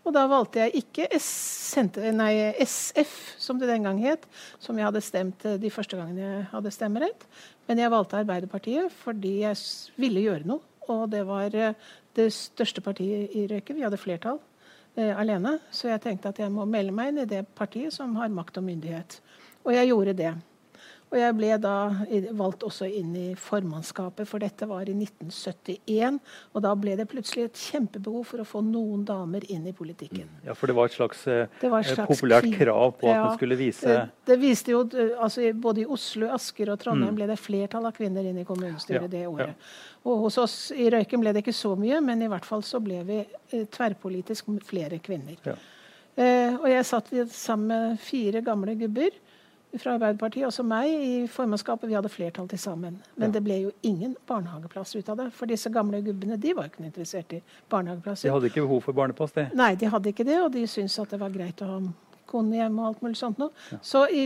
[0.08, 4.24] Og da valgte jeg ikke SF, som det den gang het,
[4.62, 7.26] som jeg hadde stemt eh, de første gangene jeg hadde stemmerett.
[7.68, 9.60] Men jeg valgte Arbeiderpartiet fordi jeg
[10.00, 10.64] ville gjøre noe.
[10.90, 13.78] Og det var eh, det største partiet i Røyken.
[13.78, 14.40] Vi hadde flertall
[14.96, 15.60] eh, alene.
[15.72, 18.62] Så jeg tenkte at jeg må melde meg inn i det partiet som har makt
[18.62, 19.20] og myndighet.
[19.68, 20.34] Og jeg gjorde det.
[21.10, 21.76] Og jeg ble da
[22.38, 26.20] valgt også inn i formannskapet, for dette var i 1971.
[26.54, 30.28] Og da ble det plutselig et kjempebehov for å få noen damer inn i politikken.
[30.30, 30.44] Mm.
[30.46, 33.24] Ja, For det var et slags, eh, var et slags populært krav på at ja,
[33.26, 34.84] man skulle vise det, det, viste jo,
[35.18, 37.18] altså Både i Oslo, Asker og Trondheim mm.
[37.18, 39.56] ble det flertall av kvinner inn i kommunestyret ja, det året.
[39.58, 39.98] Ja.
[40.10, 42.84] Og hos oss i Røyken ble det ikke så mye, men i hvert fall så
[42.84, 45.42] ble vi eh, tverrpolitisk flere kvinner.
[45.42, 45.58] Ja.
[46.20, 49.18] Eh, og jeg satt sammen med fire gamle gubber
[49.78, 51.90] fra Arbeiderpartiet, også meg, i formannskapet.
[51.90, 52.98] Vi hadde flertall til sammen.
[53.16, 53.34] Men ja.
[53.36, 55.28] det ble jo ingen barnehageplass ut av det.
[55.38, 58.30] For disse gamle gubbene de var jo ikke interessert i barnehageplasser.
[58.30, 59.32] De hadde ikke behov for barnepass?
[59.36, 59.46] det?
[59.58, 60.40] Nei, de hadde ikke det.
[60.42, 61.80] Og de syntes at det var greit å ha
[62.30, 63.52] kone hjemme og alt mulig sånt noe.
[63.74, 63.78] Ja.
[63.86, 64.24] Så i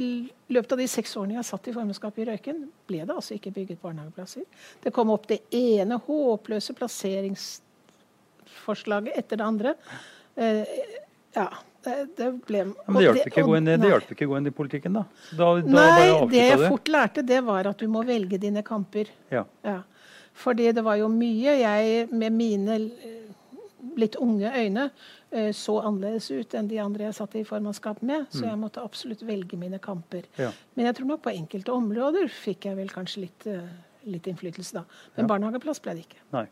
[0.53, 3.56] løpet av de seks årene jeg satt i formannskapet i Røyken, ble det altså ikke
[3.56, 4.43] bygget barnehageplasser.
[4.84, 9.71] Det kom opp det ene håpløse plasseringsforslaget etter det andre.
[10.36, 10.65] Eh,
[11.36, 11.47] ja,
[11.83, 13.43] det ble Men det hjalp ikke, ikke,
[14.25, 15.03] å gå inn i politikken, da?
[15.31, 19.11] da, da nei, det jeg fort lærte, det var at du må velge dine kamper.
[19.33, 19.43] Ja.
[19.65, 19.81] ja.
[20.33, 22.79] Fordi det var jo mye jeg med mine
[23.99, 24.87] litt unge øyne
[25.31, 28.27] eh, så annerledes ut enn de andre jeg satt i formannskap med.
[28.31, 28.49] Så mm.
[28.49, 30.27] jeg måtte absolutt velge mine kamper.
[30.39, 30.51] Ja.
[30.77, 33.67] Men jeg tror nok på enkelte områder fikk jeg vel kanskje litt, eh,
[34.09, 34.85] litt innflytelse da.
[35.17, 35.31] Men ja.
[35.35, 36.21] barnehageplass ble det ikke.
[36.35, 36.47] Nei.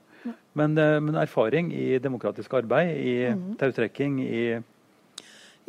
[0.53, 3.47] Men, eh, men, erfaring i demokratisk arbeid, i mm.
[3.61, 4.43] tautrekking, i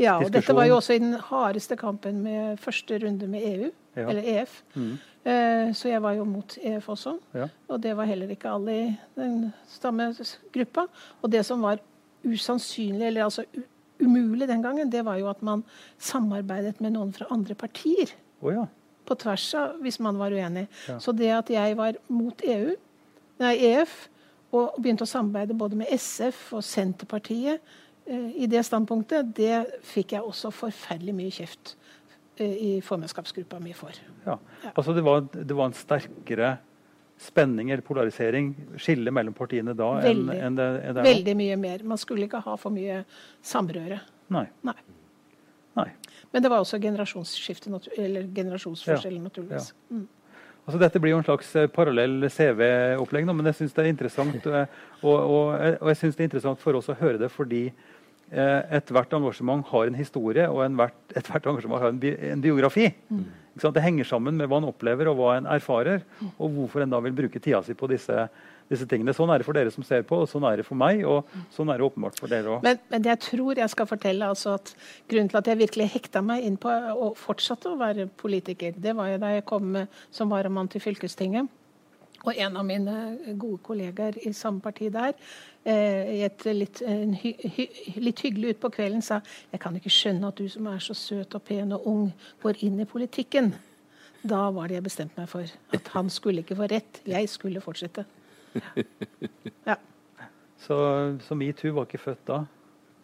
[0.00, 3.70] ja, og dette var jo også i den hardeste kampen med første runde med EU,
[3.96, 4.06] ja.
[4.06, 4.62] eller EF.
[4.74, 4.92] Mm.
[5.22, 7.16] Eh, så jeg var jo mot EF også.
[7.36, 7.48] Ja.
[7.68, 8.86] Og det var heller ikke alle i
[9.18, 10.86] den stammegruppa.
[11.22, 11.82] Og det som var
[12.24, 13.44] usannsynlig, eller altså
[14.02, 15.64] umulig den gangen, det var jo at man
[15.98, 18.14] samarbeidet med noen fra andre partier.
[18.40, 18.66] Oh, ja.
[19.06, 20.66] På tvers av, hvis man var uenig.
[21.02, 22.74] Så det at jeg var mot EU,
[23.42, 24.08] nei, EF,
[24.52, 27.62] og begynte å samarbeide både med SF og Senterpartiet
[28.12, 31.74] i det standpunktet, det fikk jeg også forferdelig mye kjeft
[32.36, 33.96] eh, i formannskapsgruppa mi for.
[34.26, 34.38] Ja,
[34.74, 36.56] altså det var, det var, en sterkere
[37.22, 41.04] spenning eller polarisering, skille mellom partiene da veldig, enn, enn det, er nå?
[41.06, 41.84] Veldig mye mer.
[41.94, 43.02] Man skulle ikke ha for mye
[43.46, 44.00] samrøre.
[44.34, 44.48] Nei.
[44.66, 44.76] Nei.
[45.78, 45.86] Nei.
[46.32, 49.70] Men det var også generasjonsskifte, eller generasjonsforskjell, ja, naturligvis.
[49.72, 49.96] Ja.
[49.96, 50.10] Mm.
[50.62, 54.44] Altså, dette blir jo en slags eh, parallell CV-opplegg, men jeg syns det er interessant
[54.46, 55.48] og, og,
[55.80, 57.91] og jeg synes det er interessant for oss å høre det fordi Eh,
[58.32, 60.64] ethvert engasjement har en historie, og
[61.16, 62.88] ethvert engasjement har en, bi en biografi.
[63.12, 63.26] Mm.
[63.52, 66.00] Det henger sammen med hva en opplever og hva en erfarer,
[66.38, 68.24] og hvorfor en da vil bruke tida si på disse,
[68.70, 69.12] disse, tingene.
[69.12, 71.28] Sånn er det for dere som ser på, og sånn er det for meg, og
[71.52, 72.64] sånn er det åpenbart for dere også.
[72.64, 74.72] Men, men, jeg tror jeg skal fortelle altså at
[75.10, 78.96] grunnen til at jeg virkelig hekta meg inn på og fortsatte å være politiker, det
[78.96, 81.52] var jo da jeg kom som varamann til fylkestinget.
[82.22, 82.96] Og en av mine
[83.34, 85.16] gode kollegaer i samme parti der,
[85.64, 87.66] eh, i et litt, hy, hy,
[87.98, 91.34] litt hyggelig utpå kvelden, sa jeg kan ikke skjønne at du som er så søt
[91.34, 92.08] og pen og ung,
[92.42, 93.52] går inn i politikken.
[94.22, 95.50] Da var det jeg bestemte meg for.
[95.74, 97.02] At han skulle ikke få rett.
[97.08, 98.06] Jeg skulle fortsette.
[99.66, 99.78] Ja.
[100.62, 100.76] Så,
[101.26, 102.42] så metoo var ikke født da?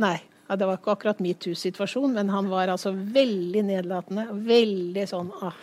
[0.02, 0.18] Nei.
[0.48, 4.28] Ja, det var ikke akkurat metoo-situasjon, men han var altså veldig nedlatende.
[4.46, 5.57] Veldig sånn ah.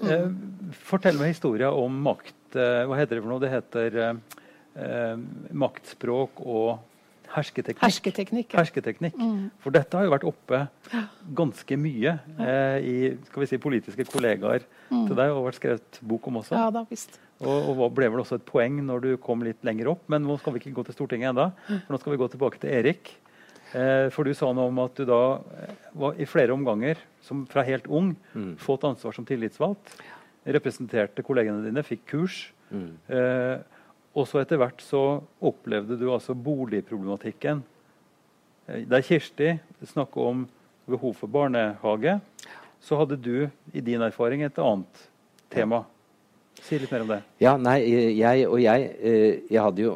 [0.00, 0.08] mm.
[0.08, 2.34] eh, Fortell meg historia om makt.
[2.58, 3.42] Eh, hva heter det for noe?
[3.42, 4.40] Det heter eh,
[4.82, 6.80] eh maktspråk og
[7.32, 7.82] hersketeknikk.
[7.82, 8.52] Hersketeknikk.
[8.52, 8.60] Ja.
[8.60, 9.16] hersketeknikk.
[9.16, 9.50] Mm.
[9.62, 10.62] For dette har jo vært oppe
[11.38, 12.96] ganske mye eh, i
[13.28, 15.06] skal vi si, politiske kollegaer mm.
[15.08, 16.56] til deg, og vært skrevet bok om også.
[16.58, 17.18] Ja, da, visst.
[17.42, 20.04] Og, og ble vel også et poeng når du kom litt lenger opp.
[20.12, 21.50] Men nå skal vi ikke gå til Stortinget ennå.
[21.66, 23.14] For nå skal vi gå tilbake til Erik.
[23.72, 25.22] Eh, for du sa noe om at du da
[25.98, 28.56] var i flere omganger, som fra helt ung, mm.
[28.60, 29.96] fått ansvar som tillitsvalgt.
[30.42, 32.40] Representerte kollegene dine, fikk kurs.
[32.72, 32.88] Mm.
[33.12, 33.58] Eh,
[34.12, 37.62] og så etter hvert så opplevde du altså boligproblematikken.
[38.66, 39.54] Eh, der Kirsti
[39.92, 40.44] snakker om
[40.88, 42.18] behov for barnehage,
[42.82, 45.04] så hadde du i din erfaring et annet
[45.52, 45.84] tema.
[46.62, 47.20] Si litt mer om det.
[47.42, 47.78] Ja, nei,
[48.18, 49.92] jeg og jeg eh, Jeg hadde jo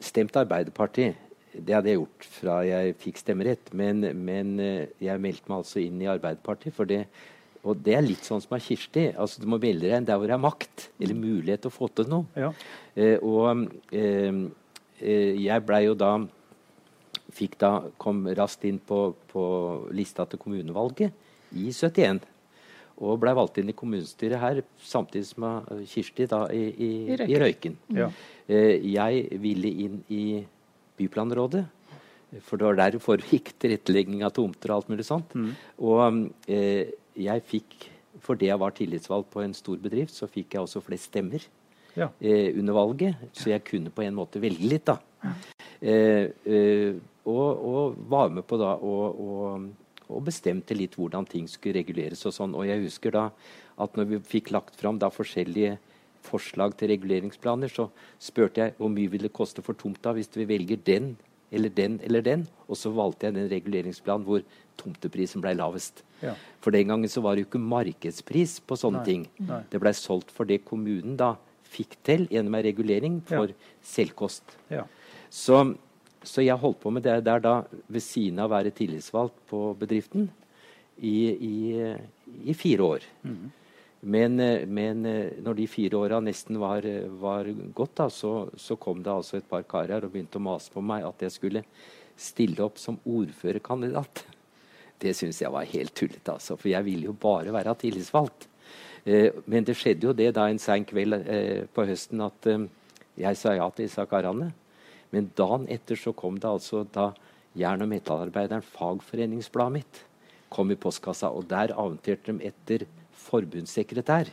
[0.00, 1.16] stemt Arbeiderpartiet.
[1.56, 3.72] Det hadde jeg gjort fra jeg fikk stemmerett.
[3.72, 6.76] Men, men eh, jeg meldte meg altså inn i Arbeiderpartiet.
[6.76, 7.06] For det,
[7.66, 9.08] og det er litt sånn som er Kirsti.
[9.18, 11.74] altså Du må melde deg inn der hvor det er makt, eller mulighet til å
[11.74, 12.28] få til noe.
[12.38, 12.52] Ja.
[12.94, 14.40] Eh, og eh,
[15.02, 16.16] eh jeg blei jo da
[17.36, 19.42] Fikk da Kom raskt inn på, på
[19.92, 21.12] lista til kommunevalget
[21.58, 22.22] i 71
[22.96, 25.44] og ble valgt inn i kommunestyret her samtidig som
[25.84, 27.32] Kirsti da i, i, I Røyken.
[27.34, 27.74] I Røyken.
[27.92, 28.06] Ja.
[28.48, 30.22] Eh, jeg ville inn i
[30.96, 31.66] byplanrådet.
[32.46, 35.36] For det var der det foregikk tilrettelegging av tomter og alt mulig sånt.
[35.36, 35.52] Mm.
[35.84, 36.00] Og
[36.48, 37.76] eh, jeg fikk,
[38.24, 41.42] fordi jeg var tillitsvalgt på en stor bedrift, så fikk jeg også flest stemmer
[41.96, 42.10] ja.
[42.20, 43.26] eh, under valget.
[43.36, 44.98] Så jeg kunne på en måte velge litt, da.
[45.24, 45.34] Ja.
[45.80, 49.64] Eh, eh og, og, var med på da og, og
[50.12, 52.24] og bestemte litt hvordan ting skulle reguleres.
[52.26, 52.54] og sånn.
[52.54, 53.28] Og jeg husker da
[53.82, 55.76] at når vi fikk lagt fram da forskjellige
[56.26, 57.88] forslag til reguleringsplaner, så
[58.22, 61.14] spurte jeg hvor mye vil det koste for tomta hvis vi velger den
[61.52, 62.46] eller den eller den.
[62.66, 64.44] Og så valgte jeg den reguleringsplanen hvor
[64.80, 66.02] tomteprisen ble lavest.
[66.22, 66.34] Ja.
[66.64, 69.08] For den gangen så var det jo ikke markedspris på sånne Nei.
[69.08, 69.26] ting.
[69.48, 69.62] Nei.
[69.70, 71.34] Det blei solgt for det kommunen da
[71.66, 73.74] fikk til gjennom en regulering for ja.
[73.94, 74.56] selvkost.
[74.72, 74.86] Ja.
[75.30, 75.64] Så
[76.26, 77.54] så jeg holdt på med det der da
[77.86, 80.26] ved siden av å være tillitsvalgt på bedriften
[80.98, 81.54] i, i,
[82.50, 83.06] i fire år.
[83.22, 83.52] Mm.
[84.06, 84.38] Men,
[84.70, 85.02] men,
[85.42, 86.86] når de fire åra nesten var,
[87.18, 90.84] var gått, så, så, kom det altså et par karer og begynte å mase på
[90.84, 91.64] meg at jeg skulle
[92.16, 94.22] stille opp som ordførerkandidat.
[95.02, 98.48] Det syns jeg var helt tullete, altså, for jeg ville jo bare være tillitsvalgt.
[99.06, 102.64] Eh, men det skjedde jo det da en sein kveld eh, på høsten at eh,
[103.20, 104.50] jeg sa ja til disse karene.
[105.14, 107.12] Men dagen etter så kom det altså da
[107.56, 110.00] jern- og metallarbeideren, fagforeningsbladet mitt,
[110.52, 111.30] kom i postkassa.
[111.30, 112.86] Og der avventerte de etter
[113.26, 114.32] forbundssekretær.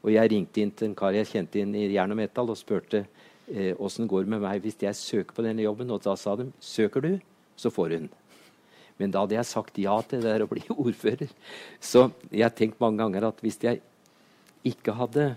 [0.00, 2.58] Og jeg ringte inn til en kar jeg kjente inn i jern og metall og
[2.58, 5.92] spurte eh, åssen går det med meg hvis jeg søker på denne jobben.
[5.92, 7.12] Og da sa de søker du,
[7.60, 8.08] så får den.
[9.00, 11.30] Men da hadde jeg sagt ja til det der å bli ordfører.
[11.80, 13.82] Så jeg har tenkt mange ganger at hvis jeg
[14.66, 15.32] ikke hadde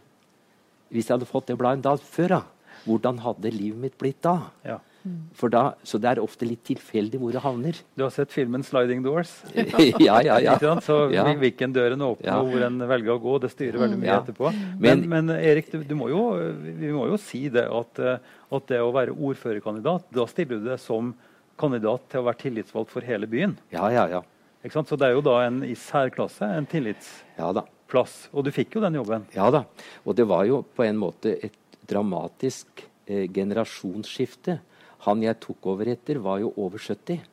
[0.94, 2.42] hvis jeg hadde fått det bladet før, da,
[2.86, 4.36] hvordan hadde livet mitt blitt da?
[4.62, 4.78] Ja.
[5.04, 7.80] Da, så det er ofte litt tilfeldig hvor det havner.
[8.00, 9.34] Du har sett filmen 'Sliding Doors'?
[10.00, 10.56] ja, ja, ja.
[10.80, 11.26] Så ja.
[11.40, 12.38] hvilken døren åpner ja.
[12.40, 14.22] og hvor en velger å gå, det styrer veldig mye ja.
[14.22, 14.54] etterpå.
[14.80, 16.24] Men, men, men Erik, du, du må jo,
[16.64, 20.80] vi må jo si det at, at, det å være ordførerkandidat, da stiller du deg
[20.80, 21.12] som
[21.60, 23.58] kandidat til å være tillitsvalgt for hele byen.
[23.76, 24.24] Ja, ja, ja.
[24.72, 28.14] Så det er jo da en i særklasse en tillitsplass.
[28.32, 29.28] Og du fikk jo den jobben.
[29.36, 29.66] Ja da.
[30.08, 34.62] Og det var jo på en måte et dramatisk eh, generasjonsskifte.
[35.06, 37.24] Han jeg tok over etter, var jo over 70.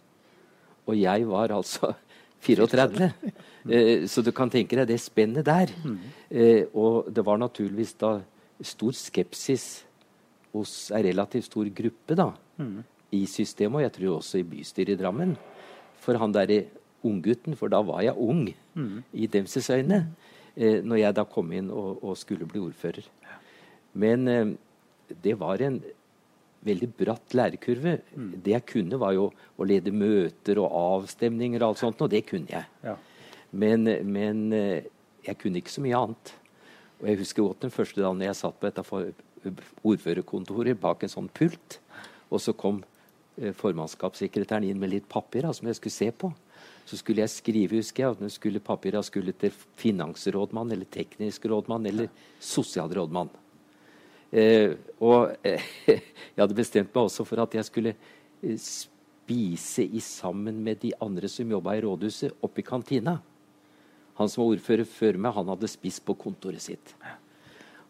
[0.86, 1.92] Og jeg var altså
[2.46, 3.10] 34.
[3.68, 5.72] Eh, så du kan tenke deg det spennet der.
[6.30, 8.14] Eh, og det var naturligvis da
[8.64, 9.84] stor skepsis
[10.52, 12.32] hos en relativt stor gruppe da,
[13.14, 15.36] i systemet, og jeg tror også i bystyret i Drammen.
[16.00, 16.64] For han derre
[17.06, 18.96] unggutten, for da var jeg ung mm.
[19.12, 20.02] i demses øyne,
[20.56, 23.06] eh, når jeg da kom inn og, og skulle bli ordfører.
[23.94, 24.52] Men eh,
[25.22, 25.80] det var en
[26.66, 27.96] veldig bratt lærekurve.
[28.14, 28.32] Mm.
[28.44, 32.24] Det jeg kunne, var jo å lede møter og avstemninger og alt sånt, og det
[32.28, 32.68] kunne jeg.
[32.84, 32.96] Ja.
[33.50, 34.90] Men, men, eh,
[35.26, 36.34] jeg kunne ikke så mye annet.
[37.00, 38.84] Og jeg husker godt den første dagen jeg satt på dette
[39.88, 41.78] ordførerkontoret bak en sånn pult,
[42.28, 42.82] og så kom
[43.40, 46.32] eh, formannskapssekretæren inn med litt papir som jeg skulle se på.
[46.88, 51.46] Så skulle jeg skrive, husker jeg, at nå skulle papirene skulle til finansrådmann eller teknisk
[51.48, 52.10] rådmann eller
[52.42, 53.30] sosialrådmann.
[54.30, 60.02] Eh, og eh, jeg hadde bestemt meg også for at jeg skulle eh, spise i
[60.04, 63.18] sammen med de andre som jobba i rådhuset, oppe i kantina.
[64.20, 66.94] Han som var ordfører før meg, han hadde spist på kontoret sitt.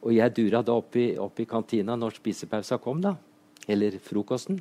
[0.00, 3.16] Og jeg dura da opp i, opp i kantina når spisepausa kom, da,
[3.68, 4.60] eller frokosten,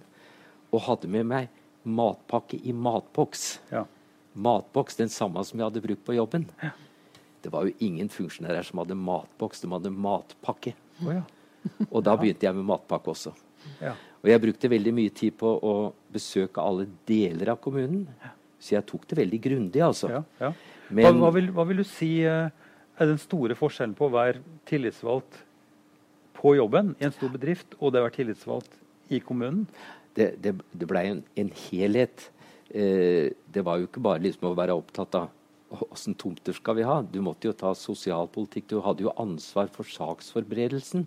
[0.69, 1.47] og hadde med meg
[1.87, 3.59] matpakke i matboks.
[3.71, 3.85] Ja.
[4.33, 6.49] Matboks, den samme som jeg hadde brukt på jobben.
[6.61, 6.73] Ja.
[7.39, 10.73] Det var jo ingen funksjonærer som hadde matboks, de hadde matpakke.
[10.99, 11.23] Oh, ja.
[11.93, 13.34] Og da begynte jeg med matpakke også.
[13.82, 13.95] Ja.
[14.19, 15.74] Og jeg brukte veldig mye tid på å
[16.12, 18.06] besøke alle deler av kommunen.
[18.60, 20.10] Så jeg tok det veldig grundig, altså.
[20.39, 20.52] Ja,
[20.89, 22.50] Men, hva, hva, vil, hva, vil, du si eh,
[23.00, 25.38] er den store forskjellen på å være tillitsvalgt
[26.39, 28.76] på jobben i en stor bedrift og det å være tillitsvalgt
[29.15, 29.67] i kommunen?
[30.17, 32.26] Det, det, det blei en, en, helhet.
[32.74, 35.30] Eh, det var jo ikke bare liksom å være opptatt av
[35.86, 37.00] åssen tomter skal vi ha.
[37.06, 38.67] Du måtte jo ta sosialpolitikk.
[38.74, 41.06] Du hadde jo ansvar for saksforberedelsen.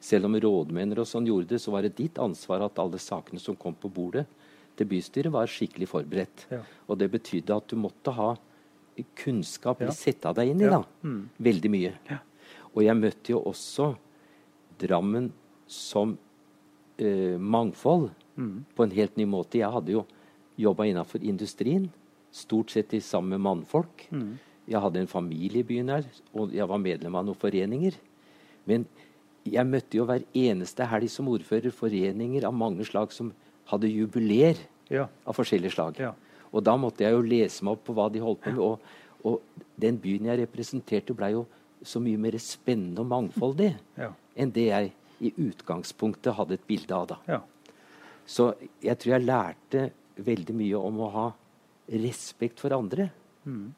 [0.00, 3.40] Selv om rådmenner og sånn gjorde det, så var det ditt ansvar at alle sakene
[3.42, 4.24] som kom på bordet
[4.78, 6.46] til bystyret, var skikkelig forberedt.
[6.52, 6.62] Ja.
[6.88, 8.32] Og det betydde at du måtte ha
[9.16, 9.92] kunnskap, ja.
[9.96, 10.80] sette deg inn i, da.
[11.04, 11.22] Mm.
[11.40, 11.92] Veldig mye.
[12.08, 12.20] Ja.
[12.72, 13.92] Og jeg møtte jo også
[14.80, 15.26] Drammen
[15.68, 16.14] som
[16.96, 18.06] eh, mangfold
[18.40, 18.54] mm.
[18.72, 19.58] på en helt ny måte.
[19.60, 20.06] Jeg hadde jo
[20.60, 21.90] jobba innafor industrien,
[22.32, 24.06] stort sett i sammen med mannfolk.
[24.08, 24.38] Mm.
[24.70, 27.98] Jeg hadde en familie i byen her, og jeg var medlem av noen foreninger.
[28.70, 28.86] Men
[29.48, 33.32] jeg møtte jo hver eneste helg som ordfører foreninger av mange slag som
[33.70, 34.58] hadde jubileer
[34.92, 35.06] ja.
[35.24, 36.00] av forskjellige slag.
[36.02, 36.12] Ja.
[36.50, 38.62] Og da måtte jeg jo lese meg opp på hva de holdt på med.
[38.64, 38.80] Og,
[39.24, 41.44] og den byen jeg representerte, ble jo
[41.86, 44.10] så mye mer spennende og mangfoldig ja.
[44.36, 47.14] enn det jeg i utgangspunktet hadde et bilde av.
[47.14, 47.40] da.
[48.28, 49.86] Så jeg tror jeg lærte
[50.20, 51.26] veldig mye om å ha
[52.04, 53.08] respekt for andre.
[53.44, 53.70] Mm.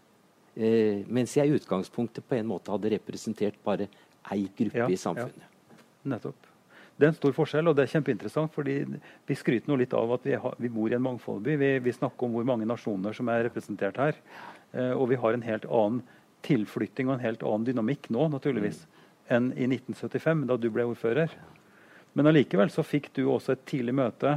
[0.53, 3.89] Eh, mens jeg i utgangspunktet på en måte hadde representert bare
[4.33, 5.52] ei gruppe i samfunnet.
[6.09, 6.49] Nettopp.
[6.97, 8.53] Det er en stor forskjell, og det er kjempeinteressant.
[8.53, 8.85] fordi
[9.27, 11.93] Vi skryter nå litt av at vi, har, vi bor i en mangfoldig Vi, vi,
[11.93, 14.19] snakker om hvor mange nasjoner som er representert her.
[14.73, 16.03] Eh, og vi har en helt annen
[16.43, 19.03] tilflytting og en helt annen dynamikk nå naturligvis, mm.
[19.35, 21.35] enn i 1975, da du ble ordfører.
[22.19, 24.37] Men allikevel så fikk du også et tidlig møte.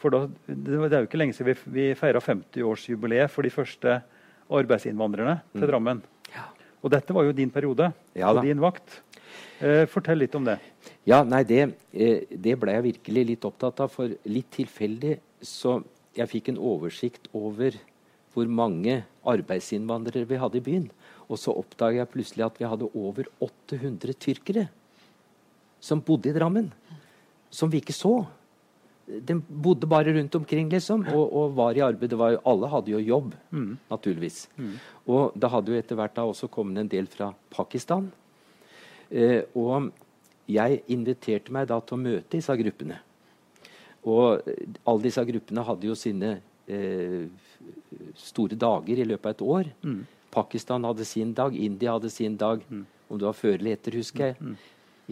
[0.00, 3.98] For da, det er jo ikke lenge siden vi, vi feira 50-årsjubileet for de første
[4.52, 5.70] arbeidsinnvandrerne til mm.
[5.70, 6.02] Drammen.
[6.34, 6.46] Ja.
[6.84, 9.00] Og dette var jo din periode ja, og din vakt.
[9.60, 10.58] Eh, fortell litt om det.
[11.08, 13.92] Ja, nei, det, eh, det, ble jeg virkelig litt opptatt av.
[13.92, 15.78] For litt tilfeldig så
[16.16, 17.76] jeg fikk en oversikt over
[18.36, 20.88] hvor mange arbeidsinnvandrere vi hadde i byen.
[21.26, 24.66] Og så oppdaga jeg plutselig at vi hadde over 800 tyrkere
[25.80, 26.68] som bodde i Drammen.
[27.50, 28.18] Som vi ikke så.
[29.06, 32.12] De bodde bare rundt omkring liksom, og, og var i arbeid.
[32.18, 33.72] Var jo, alle hadde jo jobb, mm.
[33.88, 34.40] naturligvis.
[34.58, 34.72] Mm.
[35.14, 38.10] Og da hadde jo etter hvert da også kommet en del fra Pakistan.
[39.10, 39.90] Eh, og
[40.50, 43.00] jeg inviterte meg da til å møte disse gruppene.
[44.06, 44.46] Og
[44.86, 46.36] alle disse gruppene hadde jo sine
[46.70, 47.26] eh,
[48.18, 49.72] store dager i løpet av et år.
[49.82, 50.00] Mm.
[50.36, 52.62] Pakistan hadde sin dag, India hadde sin dag.
[52.70, 52.84] Mm.
[53.08, 54.38] Om det var før eller etter, husker jeg.
[54.40, 54.56] Mm.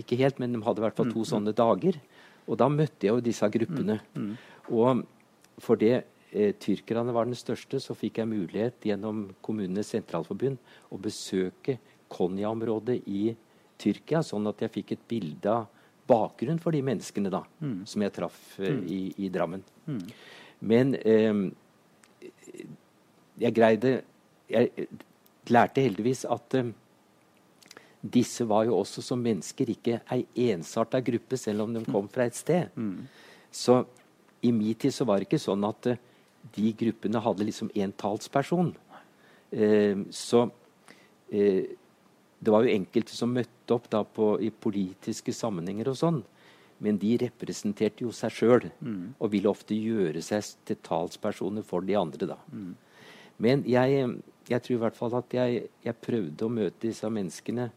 [0.02, 1.30] Ikke helt, men de hadde i hvert fall to mm.
[1.30, 1.98] sånne dager.
[2.44, 4.00] Og da møtte jeg jo disse gruppene.
[4.14, 4.26] Mm.
[4.26, 4.35] Mm.
[4.74, 10.59] Og fordi eh, tyrkerne var den største, så fikk jeg mulighet gjennom Kommunenes sentralforbund
[10.90, 11.78] å besøke
[12.14, 13.40] Konya-området i Tyrkia,
[13.78, 15.66] sånn at jeg fikk et bilde av
[16.06, 17.84] bakgrunnen for de menneskene da, mm.
[17.88, 18.87] som jeg traff eh, mm.
[18.87, 19.62] i, i, Drammen.
[19.87, 20.06] Mm.
[20.60, 22.30] Men eh,
[23.40, 24.02] jeg greide
[24.48, 24.88] Jeg
[25.48, 26.72] lærte heldigvis at eh,
[28.04, 32.26] disse var jo også som mennesker ikke ei ensarta gruppe, selv om de kom fra
[32.28, 32.68] et sted.
[32.76, 33.06] Mm.
[33.50, 33.78] Så
[34.44, 36.00] i min tid så var det ikke sånn at uh,
[36.52, 38.74] de gruppene hadde liksom én talsperson.
[39.54, 41.64] Uh, så uh,
[42.44, 46.22] det var jo enkelte som møtte opp da på, i politiske sammenhenger og sånn.
[46.85, 49.14] Men de representerte jo seg sjøl mm.
[49.16, 52.35] og ville ofte gjøre seg til talspersoner for de andre.
[52.35, 52.38] da.
[52.52, 52.72] Mm.
[53.44, 54.09] Men jeg,
[54.50, 57.70] jeg, tror i hvert fall at jeg, jeg, prøvde å møte disse menneskene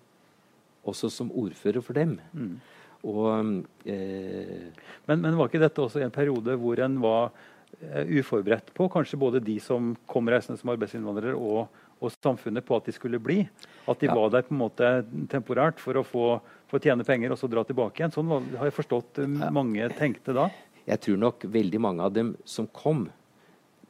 [0.88, 2.18] også som ordfører for dem.
[2.34, 2.58] Mm.
[3.08, 4.68] Og, eh,
[5.08, 9.20] men, men, var ikke dette også en periode hvor en var uh, uforberedt på kanskje
[9.22, 11.68] både de som kom reisende som arbeidsinnvandrere, og
[11.98, 13.42] og samfunnet på at de skulle bli.
[13.90, 14.16] At de ja.
[14.16, 14.92] var der på en måte
[15.32, 16.26] temporært for å få,
[16.70, 18.14] for å tjene penger og så dra tilbake igjen.
[18.14, 20.48] Sånn har jeg forstått um, mange tenkte da.
[20.88, 23.08] Jeg tror nok veldig mange av dem som kom,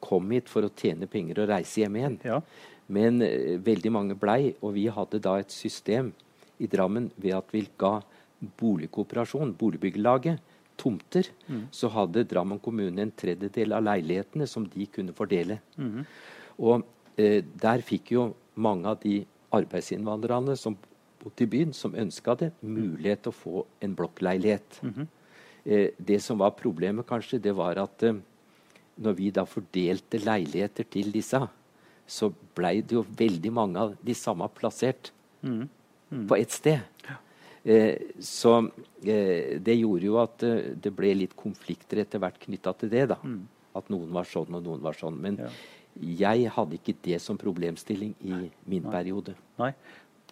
[0.04, 2.20] kom hit for å tjene penger og reise hjem igjen.
[2.26, 2.42] Ja.
[2.94, 6.14] Men uh, veldig mange blei, og vi hadde da et system
[6.64, 8.00] i Drammen ved at vi ga
[8.62, 11.64] boligkooperasjon, boligbyggelaget, tomter, mm.
[11.74, 15.58] så hadde Drammen kommune en tredjedel av leilighetene som de kunne fordele.
[15.82, 16.04] Mm.
[16.62, 16.86] Og
[17.18, 19.20] eh, der fikk jo mange av de
[19.54, 20.78] arbeidsinnvandrerne som
[21.22, 24.80] bodde i byen, som ønska det, mulighet til å få en blokkleilighet.
[24.82, 25.08] Mm -hmm.
[25.66, 28.16] eh, det som var problemet, kanskje, det var at eh,
[28.98, 31.48] når vi da fordelte leiligheter til disse,
[32.08, 35.12] så blei det jo veldig mange av de samme plassert
[35.42, 35.70] mm.
[36.12, 36.28] -hmm.
[36.28, 36.80] på ett sted.
[37.10, 37.16] Ja.
[37.68, 38.70] Eh, så
[39.04, 43.06] eh, det gjorde jo at eh, det ble litt konflikter etter hvert knytta til det.
[43.12, 43.18] da.
[43.24, 43.48] Mm.
[43.76, 45.18] At noen var sånn og noen var sånn.
[45.22, 45.50] Men ja.
[46.02, 48.36] Jeg hadde ikke det som problemstilling i
[48.66, 48.92] min Nei.
[48.92, 49.36] periode.
[49.62, 49.74] Nei.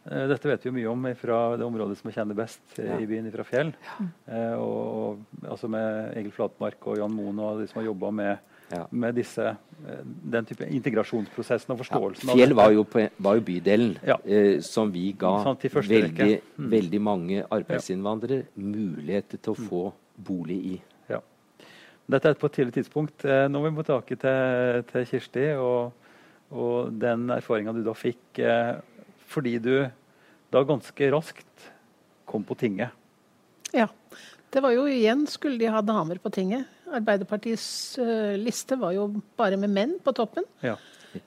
[0.05, 2.91] Eh, dette vet vi jo mye om fra det området som jeg kjenner best eh,
[2.91, 2.97] ja.
[3.01, 3.71] i byen, fra Fjell.
[3.87, 4.09] Ja.
[4.29, 8.53] Eh, og, altså med Egil Flatmark og Jan Moen og de som har jobba med,
[8.69, 8.83] ja.
[8.91, 9.55] med disse,
[10.35, 12.33] den type integrasjonsprosessen og forståelsen.
[12.37, 16.69] Fjell var jo, på, var jo bydelen eh, som vi ga sånn, veldig, mm.
[16.77, 19.71] veldig, mange arbeidsinnvandrere muligheter til å mm.
[19.71, 19.85] få
[20.29, 20.75] bolig i.
[22.11, 23.23] Dette er på et tidlig tidspunkt.
[23.25, 25.95] Nå må vi tilbake til, til Kirsti og,
[26.53, 28.21] og den erfaringa du da fikk.
[28.37, 28.75] Eh,
[29.25, 29.73] fordi du
[30.53, 31.69] da ganske raskt
[32.29, 32.93] kom på tinget.
[33.75, 33.89] Ja.
[34.53, 36.69] Det var jo igjen skulle de ha damer på tinget.
[36.95, 40.45] Arbeiderpartiets uh, liste var jo bare med menn på toppen.
[40.63, 40.77] Ja.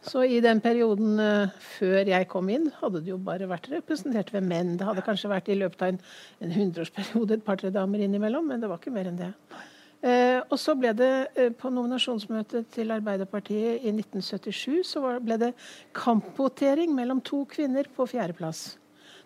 [0.04, 4.32] Så i den perioden uh, før jeg kom inn, hadde det jo bare vært representert
[4.32, 4.76] ved menn.
[4.80, 6.00] Det hadde kanskje vært i løpet av en,
[6.46, 9.32] en hundreårsperiode et par-tre damer innimellom, men det var ikke mer enn det.
[9.98, 15.38] Eh, og så ble det eh, på nominasjonsmøtet til Arbeiderpartiet i 1977 så var, ble
[15.42, 15.48] det
[15.96, 18.76] kampvotering mellom to kvinner på fjerdeplass.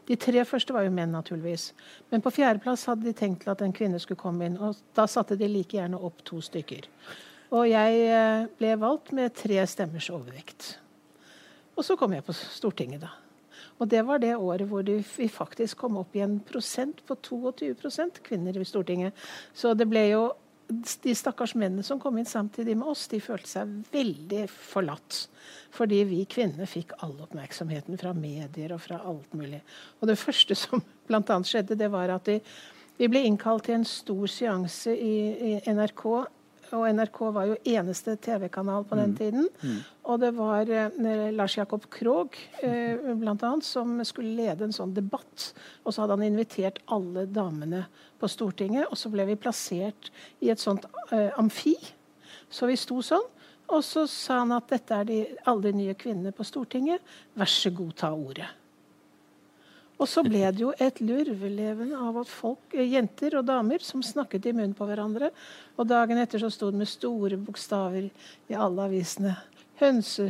[0.08, 1.70] De tre første var jo menn, naturligvis.
[2.10, 4.56] Men på fjerdeplass hadde de tenkt til at en kvinne skulle komme inn.
[4.56, 6.88] Og da satte de like gjerne opp to stykker.
[7.52, 10.78] Og jeg eh, ble valgt med tre stemmers overvekt.
[11.76, 13.12] Og så kom jeg på Stortinget, da.
[13.80, 18.20] Og det var det året hvor vi faktisk kom opp i en prosent på 22%
[18.24, 19.16] kvinner i Stortinget.
[19.54, 20.22] Så det ble jo
[21.04, 25.26] de stakkars mennene som kom inn samtidig med oss, de følte seg veldig forlatt.
[25.72, 29.62] Fordi vi kvinner fikk all oppmerksomheten fra medier og fra alt mulig.
[30.00, 31.40] Og det første som bl.a.
[31.46, 32.38] skjedde, det var at vi,
[33.00, 35.16] vi ble innkalt til en stor seanse i,
[35.52, 36.06] i NRK
[36.76, 39.16] og NRK var jo eneste TV-kanal på den mm.
[39.18, 39.48] tiden.
[39.62, 39.80] Mm.
[40.12, 41.00] Og det var eh,
[41.34, 45.50] Lars Jakob Krogh eh, blant annet, som skulle lede en sånn debatt.
[45.84, 47.84] Og så hadde han invitert alle damene
[48.22, 51.76] på Stortinget, og så ble vi plassert i et sånt eh, amfi.
[52.52, 53.28] Så vi sto sånn.
[53.72, 57.00] Og så sa han at dette er de, alle de nye kvinnene på Stortinget.
[57.38, 58.50] Vær så god, ta ordet.
[60.02, 64.02] Og så ble det jo et lurveleven av at folk, eh, jenter og damer som
[64.02, 65.30] snakket i munnen på hverandre.
[65.78, 68.08] Og dagen etter så sto det med store bokstaver
[68.50, 69.36] i alle avisene.
[69.78, 70.28] Hønse,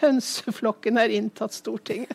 [0.00, 2.14] hønseflokken er inntatt Stortinget.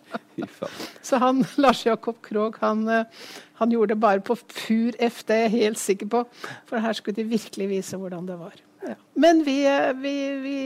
[1.08, 5.36] så han, Lars Jakob Krogh han, eh, han, gjorde det bare på pur F, det
[5.36, 6.24] er jeg helt sikker på.
[6.68, 8.60] For her skulle de virkelig vise hvordan det var.
[8.84, 8.96] Ja.
[9.16, 10.14] Men vi, eh, vi,
[10.44, 10.58] vi,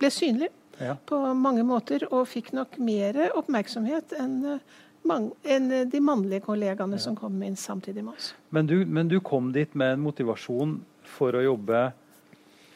[0.00, 0.96] ble synlige ja.
[0.96, 4.56] på mange måter og fikk nok mer oppmerksomhet enn
[5.04, 7.02] enn eh, de mannlige kollegaene ja.
[7.02, 8.32] som kom inn samtidig med oss.
[8.50, 10.78] Men du, men du, kom dit med en motivasjon
[11.16, 11.90] for å jobbe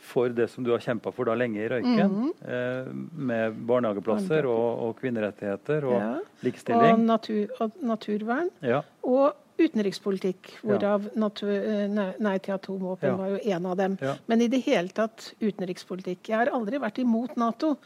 [0.06, 2.86] for det som du har kjempa for da lenge i Røyken, mm -hmm.
[2.86, 2.92] eh,
[3.30, 6.14] med barnehageplasser og, og kvinnerettigheter og ja.
[6.40, 6.92] likestilling.
[6.92, 8.50] Og, natur, og naturvern.
[8.62, 8.82] Ja.
[9.02, 11.52] Og utenrikspolitikk, hvorav natur,
[11.88, 13.96] nei, nei til atomvåpen var jo en av dem.
[14.26, 16.28] Men i det hele tatt utenrikspolitikk.
[16.28, 17.76] Jeg har aldri vært imot Nato.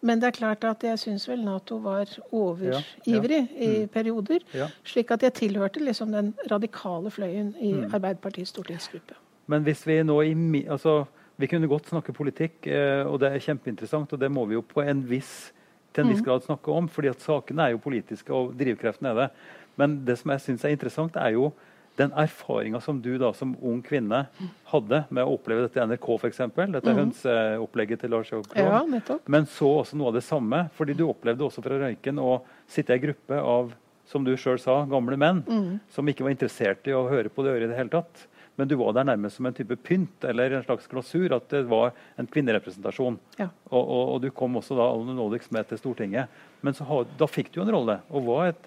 [0.00, 3.66] Men det er klart at jeg syns vel Nato var overivrig ja, ja.
[3.66, 3.88] i mm.
[3.94, 4.44] perioder.
[4.54, 4.68] Ja.
[4.86, 7.94] Slik at jeg tilhørte liksom den radikale fløyen i mm.
[7.94, 9.18] Arbeiderpartiets stortingsgruppe.
[9.48, 11.04] Men hvis vi nå i altså,
[11.38, 14.60] Vi kunne godt snakke politikk, eh, og det er kjempeinteressant, og det må vi jo
[14.60, 15.52] på en viss,
[15.94, 16.24] til en viss mm.
[16.26, 19.28] grad snakke om, fordi at sakene er jo politiske, og drivkreftene er det.
[19.76, 21.52] Men det som jeg syns er interessant, er jo
[21.98, 24.24] den erfaringa som du da som ung kvinne
[24.70, 26.40] hadde med å oppleve dette i NRK, f.eks.
[26.46, 27.00] Dette mm.
[27.02, 28.70] hønseopplegget til Lars Jokron.
[28.70, 30.68] Ja, men så også noe av det samme.
[30.78, 32.40] fordi du opplevde også fra Røyken å
[32.70, 33.74] sitte i ei gruppe av
[34.08, 35.72] som du sjøl sa, gamle menn mm.
[35.92, 38.26] som ikke var interessert i å høre på det øret i det hele tatt.
[38.58, 41.30] Men du var der nærmest som en type pynt eller en slags glasur.
[41.36, 43.20] At det var en kvinnerepresentasjon.
[43.38, 43.52] Ja.
[43.68, 46.40] Og, og, og, du kom også da aller nådigst med til Stortinget.
[46.66, 48.00] Men så, da fikk du jo en rolle.
[48.10, 48.66] og var et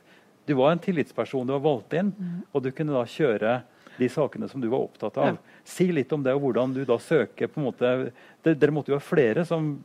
[0.52, 2.40] du var en tillitsperson du var valgt inn, mm.
[2.52, 3.62] og du kunne da kjøre
[4.02, 5.36] de sakene som du var opptatt av.
[5.38, 5.62] Ja.
[5.68, 7.92] Si litt om det, og hvordan du da søker på en måte,
[8.44, 9.76] Dere måtte jo ha flere som,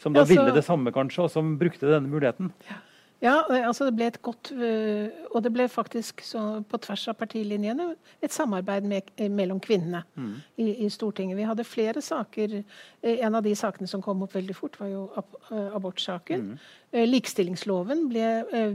[0.00, 2.50] som da ja, så, ville det samme, kanskje, og som brukte denne muligheten.
[2.70, 2.80] Ja.
[3.24, 6.20] Ja, altså det ble et godt øh, Og det ble faktisk
[6.68, 7.86] på tvers av partilinjene
[8.22, 10.34] et samarbeid med, eh, mellom kvinnene mm.
[10.60, 11.36] i, i, Stortinget.
[11.36, 12.58] Vi hadde flere saker.
[13.02, 16.54] Eh, en av de sakene som kom opp veldig fort, var jo eh, abortsaken.
[16.54, 17.04] Mm.
[17.08, 18.26] Likestillingsloven ble,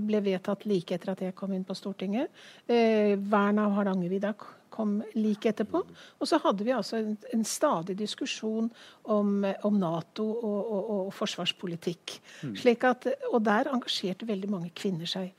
[0.04, 2.28] ble, vedtatt like etter at jeg kom inn på Stortinget.
[2.68, 4.34] Vern av Hardangervidda
[4.70, 5.82] kom like etterpå.
[6.20, 8.70] Og så hadde vi altså en, en stadig diskusjon
[9.04, 12.18] om, om Nato og, og, og forsvarspolitikk.
[12.44, 12.58] Mm.
[12.90, 15.32] At, og der engasjerte veldig mange kvinner seg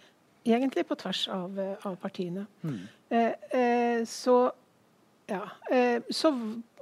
[0.47, 2.47] egentlig på tvers av, av partiene.
[2.63, 2.81] Mm.
[3.11, 4.41] Eh, så
[5.31, 5.45] ja.
[6.11, 6.33] så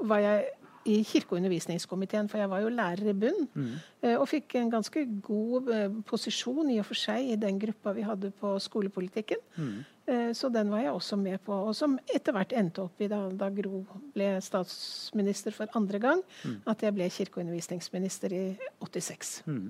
[0.01, 0.47] var jeg
[0.89, 3.43] i kirke- og undervisningskomiteen, for jeg var jo lærer i bunn.
[3.53, 3.75] Mm.
[4.15, 5.69] Og fikk en ganske god
[6.09, 9.43] posisjon i og for seg i den gruppa vi hadde på skolepolitikken.
[9.59, 9.85] Mm.
[10.33, 13.19] Så den var jeg også med på, og som etter hvert endte opp i da,
[13.29, 13.83] da Gro
[14.15, 16.55] ble statsminister for andre gang, mm.
[16.73, 18.43] at jeg ble kirke- og undervisningsminister i
[18.81, 19.35] 86.
[19.45, 19.67] Mm.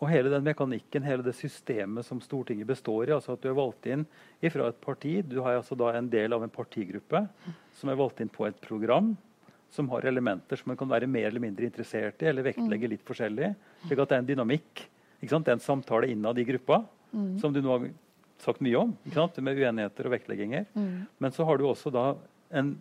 [0.00, 3.56] Og hele den mekanikken, hele det systemet som Stortinget består i, altså at du er
[3.56, 4.04] valgt inn
[4.52, 7.22] fra et parti Du har altså da en del av en partigruppe
[7.78, 9.14] som er valgt inn på et program
[9.72, 13.06] som har elementer som man kan være mer eller mindre interessert i, eller vektlegge litt
[13.06, 13.52] forskjellig.
[13.86, 14.84] slik at det er en dynamikk.
[15.20, 17.32] Det er en samtale innad i gruppa, mm.
[17.42, 17.78] som du nå
[18.42, 20.66] sagt mye om, med uenigheter og vektlegginger.
[20.74, 21.06] Mm.
[21.18, 22.10] Men så har du også da
[22.56, 22.74] en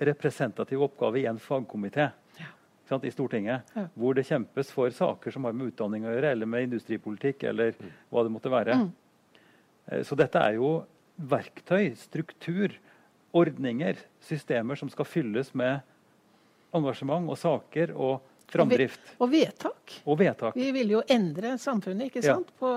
[0.00, 2.98] representativ oppgave i en fagkomité ja.
[3.02, 3.86] i Stortinget, ja.
[3.94, 7.76] hvor det kjempes for saker som har med utdanning å gjøre, eller med industripolitikk, eller
[7.76, 7.92] mm.
[8.10, 8.78] hva det måtte være.
[8.80, 8.88] Mm.
[9.86, 10.72] Eh, så dette er jo
[11.20, 12.74] verktøy, struktur,
[13.36, 15.84] ordninger, systemer som skal fylles med
[16.74, 19.14] engasjement og saker og framdrift.
[19.18, 20.00] Og, vedtak.
[20.06, 20.56] Og vedtak.
[20.58, 22.50] Vi vil jo endre samfunnet, ikke sant?
[22.50, 22.58] Ja.
[22.58, 22.72] På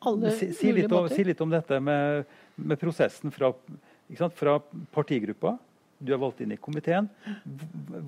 [0.00, 1.14] alle si, si mulige måter.
[1.16, 2.24] si litt om dette med,
[2.56, 3.52] med prosessen fra,
[4.36, 4.58] fra
[4.94, 5.56] partigruppa
[5.98, 7.08] du er valgt inn i komiteen.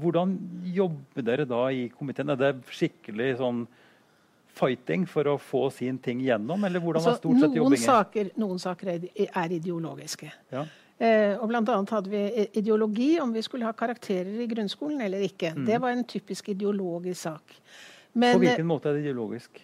[0.01, 0.37] Hvordan
[0.71, 2.31] jobber dere da i komiteen?
[2.31, 3.65] Er det skikkelig sånn
[4.61, 7.87] fighting for å få sin ting gjennom, eller hvordan altså, er stort sett jobbingen?
[7.87, 10.31] Saker, noen saker er ideologiske.
[10.53, 10.65] Ja.
[11.01, 15.55] Eh, og annet hadde vi ideologi om vi skulle ha karakterer i grunnskolen eller ikke.
[15.57, 15.65] Mm.
[15.71, 17.57] Det var en typisk ideologisk sak.
[18.13, 19.63] Men, På hvilken måte er det ideologisk?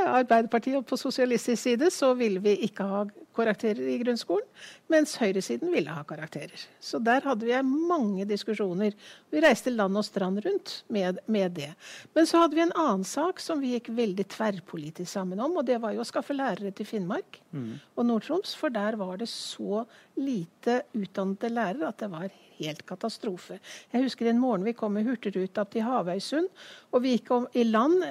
[0.00, 3.02] Arbeiderpartiet og på sosialistisk side så ville vi ikke ha
[3.36, 4.46] karakterer i grunnskolen,
[4.92, 6.64] mens høyresiden ville ha karakterer.
[6.82, 8.96] Så der hadde vi mange diskusjoner.
[9.32, 11.70] Vi reiste land og strand rundt med, med, det.
[12.16, 15.66] Men så hadde vi en annen sak som vi gikk veldig tverrpolitisk sammen om, og
[15.68, 17.72] det var jo å skaffe lærere til Finnmark mm.
[17.96, 19.84] og Nord-Troms, for der var det så
[20.20, 22.49] lite utdannede lærere at det var helt
[22.86, 23.58] katastrofe.
[23.92, 26.48] Jeg husker en morgen vi kom med Hurtigruta til Havøysund.
[26.92, 28.04] og Vi gikk i land,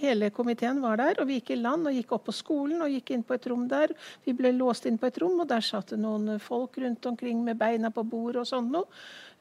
[0.00, 2.90] hele komiteen var der, og vi gikk i land og gikk opp på skolen og
[2.90, 3.94] gikk inn på et rom der.
[4.24, 7.44] Vi ble låst inn på et rom, og der satt det noen folk rundt omkring
[7.44, 8.90] med beina på bordet og sånn noe.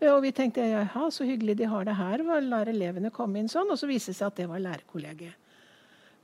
[0.01, 3.69] Og vi tenkte ja, så hyggelig de har det her, lar elevene komme inn sånn.
[3.69, 5.37] Og så viste det seg at det var lærerkollegiet.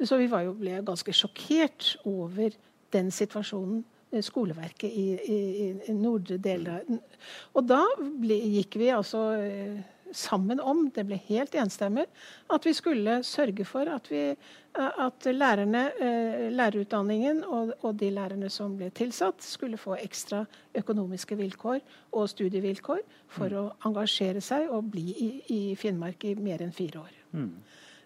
[0.06, 2.54] Så vi jo, ble ganske sjokkert over
[2.94, 5.40] den situasjonen Eh, skoleverket i, i,
[5.90, 6.86] i nordre deler.
[7.54, 9.80] Og da ble, gikk vi altså eh,
[10.16, 12.06] sammen om, det ble helt enstemmig,
[12.54, 15.84] at vi skulle sørge for at, vi, eh, at lærerne,
[16.56, 20.46] lærerutdanningen og, og, de lærerne som ble tilsatt, skulle få ekstra
[20.78, 21.82] økonomiske vilkår
[22.16, 23.60] og studievilkår for mm.
[23.60, 27.20] å engasjere seg og bli i, i Finnmark i mer enn fire år.
[27.36, 27.52] Mm.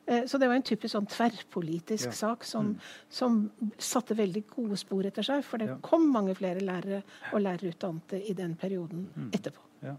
[0.05, 2.17] Eh, så det var en typisk sånn tverrpolitisk ja.
[2.17, 2.93] sak som, mm.
[3.09, 3.41] som,
[3.81, 5.43] satte veldig gode spor etter seg.
[5.47, 5.79] For det ja.
[5.85, 9.33] kom mange flere lærere og lærerutdannede i den perioden mm.
[9.37, 9.67] etterpå.
[9.85, 9.97] Ja.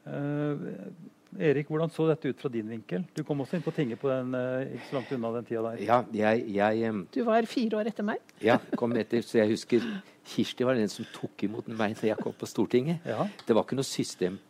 [0.00, 0.62] Uh,
[1.38, 3.04] Erik, hvordan så dette ut fra din vinkel?
[3.14, 5.62] Du kom også inn på tinget på den, uh, ikke så langt unna den tida
[5.66, 5.82] der.
[5.84, 8.32] Ja, jeg, jeg um, Du var fire år etter meg?
[8.42, 9.22] ja, kom etter.
[9.26, 9.84] Så jeg husker
[10.32, 13.06] Kirsti var den som tok imot meg da jeg kom på Stortinget.
[13.06, 13.28] Ja.
[13.46, 14.40] Det var ikke noe system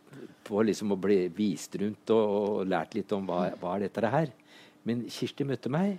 [0.47, 4.13] på liksom å bli vist rundt og, og lært litt om hva, hva er dette
[4.15, 4.33] her.
[4.87, 5.97] Men Kirsti møtte meg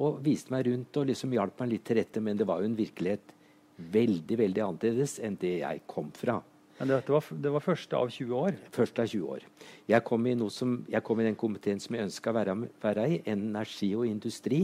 [0.00, 2.22] og viste meg rundt og liksom hjalp meg litt til rette.
[2.22, 3.34] Men det var jo en virkelighet
[3.80, 6.40] veldig veldig annerledes enn det jeg kom fra.
[6.80, 8.54] Men det var, det var første av 20 år?
[8.72, 9.42] Første av 20 år.
[9.90, 13.04] Jeg kom i, som, jeg kom i den komiteen som jeg ønska å være, være,
[13.04, 14.62] i, energi og industri.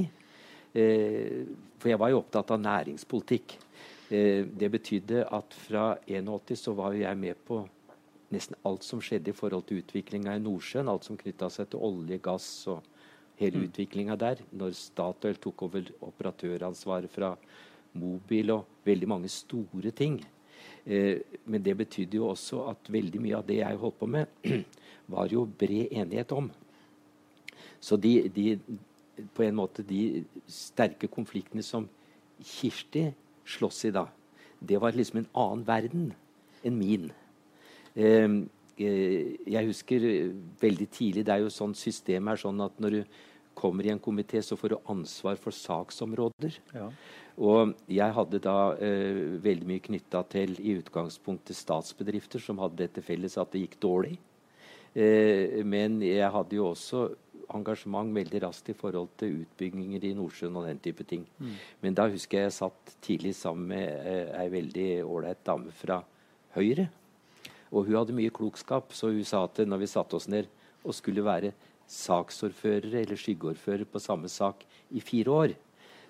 [0.72, 1.42] Eh,
[1.76, 3.58] for jeg var jo opptatt av næringspolitikk.
[4.08, 7.60] Eh, det betydde at fra 81 så var jo jeg med på
[8.32, 10.88] nesten alt som skjedde i forhold til utviklinga i Nordsjøen.
[10.88, 12.80] Alt som knytta seg til olje, gass og
[13.40, 13.66] hele mm.
[13.68, 14.42] utviklinga der.
[14.52, 17.34] Når Statoil tok over operatøransvaret fra
[17.96, 20.18] Mobil og veldig mange store ting.
[20.86, 24.26] Eh, men det betydde jo også at veldig mye av det jeg holdt på med,
[25.14, 26.50] var jo bred enighet om.
[27.80, 28.58] Så de, de,
[29.34, 31.88] på en måte de sterke konfliktene som
[32.44, 33.08] Kirsti
[33.46, 34.06] slåss i da,
[34.60, 36.10] det var liksom en annen verden
[36.66, 37.10] enn min.
[37.96, 38.28] Eh,
[38.76, 43.16] jeg husker eh, veldig tidlig Det er jo sånn systemet er sånn at når du
[43.56, 46.58] kommer i en komité, så får du ansvar for saksområder.
[46.76, 46.90] Ja.
[47.40, 53.04] Og jeg hadde da eh, veldig mye knytta til i utgangspunktet statsbedrifter som hadde dette
[53.04, 54.18] felles at det gikk dårlig.
[54.92, 57.06] Eh, men jeg hadde jo også
[57.56, 61.24] engasjement veldig raskt i forhold til utbygginger i Nordsjøen og den type ting.
[61.38, 61.56] Mm.
[61.84, 66.02] Men da husker jeg jeg satt tidlig sammen med eh, ei veldig ålreit dame fra
[66.56, 66.88] Høyre
[67.76, 70.48] og hun hadde mye klokskap, så hun sa at når vi satte oss ned
[70.80, 71.52] og skulle være
[71.92, 74.64] saksordførere eller skyggeordførere på samme sak
[74.96, 75.54] i fire år,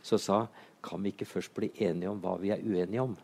[0.07, 0.45] så sa
[0.87, 3.17] kan vi ikke først bli enige om hva vi er uenige om?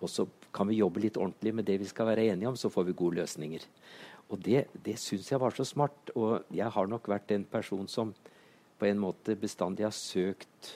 [0.00, 0.24] Og så
[0.54, 2.96] kan vi jobbe litt ordentlig med det vi skal være enige om, så får vi
[2.96, 3.64] gode løsninger.
[4.32, 6.10] Og det, det syns jeg var så smart.
[6.16, 8.14] Og jeg har nok vært en person som
[8.76, 10.72] på en måte bestandig har søkt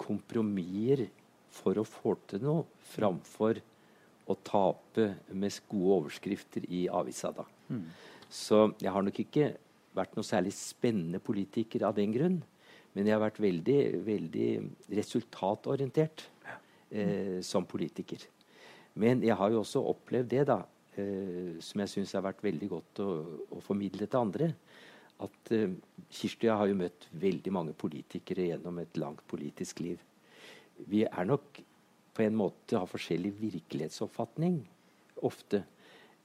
[0.00, 1.06] kompromisser
[1.56, 3.62] for å få til noe, framfor
[4.26, 7.32] å tape med gode overskrifter i avisa.
[7.32, 7.46] da.
[7.68, 7.86] Mm.
[8.28, 9.52] Så jeg har nok ikke
[9.96, 12.40] vært noe særlig spennende politiker av den grunn.
[12.96, 14.48] Men jeg har vært veldig, veldig
[14.96, 16.24] resultatorientert
[16.90, 18.24] eh, som politiker.
[18.96, 20.62] Men jeg har jo også opplevd det, da,
[20.96, 23.10] eh, som jeg syns har vært veldig godt å,
[23.52, 24.50] å formidle til andre.
[25.26, 25.76] At eh,
[26.08, 30.00] Kirsti har jo møtt veldig mange politikere gjennom et langt politisk liv.
[30.88, 31.60] Vi er nok
[32.16, 34.62] på en måte har forskjellig virkelighetsoppfatning
[35.26, 35.62] ofte.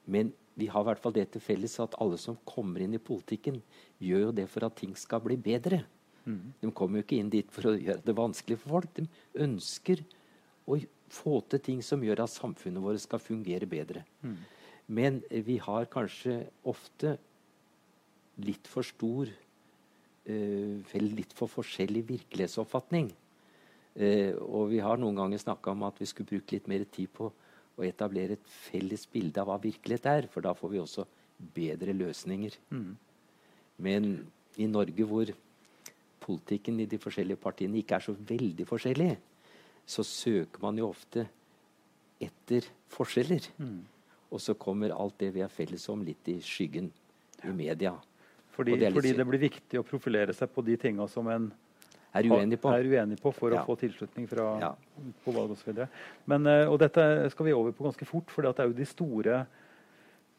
[0.08, 3.02] Men vi har i hvert fall det til felles at alle som kommer inn i
[3.02, 3.60] politikken,
[4.00, 5.84] gjør jo det for at ting skal bli bedre.
[6.26, 6.54] Mm.
[6.62, 8.92] De kommer jo ikke inn dit for å gjøre det vanskelig for folk.
[8.98, 9.06] De
[9.46, 10.04] ønsker
[10.70, 10.78] å
[11.12, 14.04] få til ting som gjør at samfunnet vårt skal fungere bedre.
[14.24, 14.38] Mm.
[14.92, 17.16] Men vi har kanskje ofte
[18.42, 23.12] litt for stor uh, Eller litt for forskjellig virkelighetsoppfatning.
[23.92, 27.12] Uh, og vi har noen ganger snakka om at vi skulle bruke litt mer tid
[27.16, 27.28] på
[27.80, 31.06] å etablere et felles bilde av hva virkelighet er, for da får vi også
[31.56, 32.56] bedre løsninger.
[32.72, 32.92] Mm.
[33.82, 34.12] Men
[34.62, 35.32] i Norge, hvor
[36.22, 39.12] politikken i de forskjellige partiene ikke er så veldig forskjellig,
[39.90, 41.26] så søker man jo ofte
[42.22, 43.48] etter forskjeller.
[43.58, 43.82] Mm.
[44.32, 46.92] Og så kommer alt det vi er felles om, litt i skyggen
[47.44, 47.96] i media.
[48.52, 51.50] Fordi det, fordi det, blir viktig å profilere seg på de tinga som en
[52.12, 53.62] er uenig på, er uenig på for ja.
[53.62, 54.72] å få tilslutning fra, ja.
[55.24, 55.72] på valg osv.
[55.80, 59.40] Eh, og dette skal vi over på ganske fort, for det er jo de store,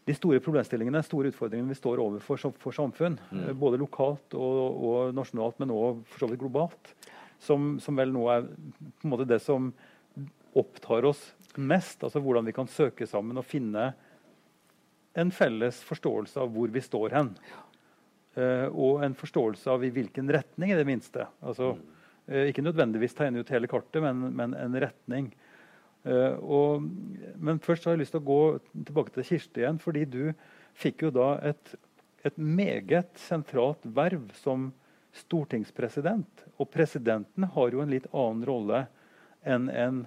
[0.08, 3.16] de store problemstillingene, store utfordringene vi står overfor for, for samfunn.
[3.30, 3.46] Mm.
[3.46, 6.94] Eh, både lokalt og, og, nasjonalt, men også for så vidt globalt.
[7.42, 9.72] Som, som, vel nå er på en måte det som
[10.58, 11.24] opptar oss
[11.56, 12.04] mest.
[12.04, 13.90] Altså hvordan vi kan søke sammen og finne
[15.18, 17.32] en felles forståelse av hvor vi står hen.
[17.48, 17.64] Ja.
[18.32, 21.26] Uh, og en forståelse av i hvilken retning, i det minste.
[21.44, 25.28] Altså, uh, ikke nødvendigvis tegne ut hele kartet, men, men en retning.
[26.06, 26.86] Uh, og,
[27.36, 28.42] men først har jeg lyst til å gå
[28.88, 29.82] tilbake til Kirsti igjen.
[29.82, 30.22] fordi du
[30.72, 31.74] fikk jo da et,
[32.24, 34.70] et meget sentralt verv som
[35.12, 36.46] stortingspresident.
[36.56, 38.86] Og presidenten har jo en litt annen rolle
[39.44, 40.04] enn en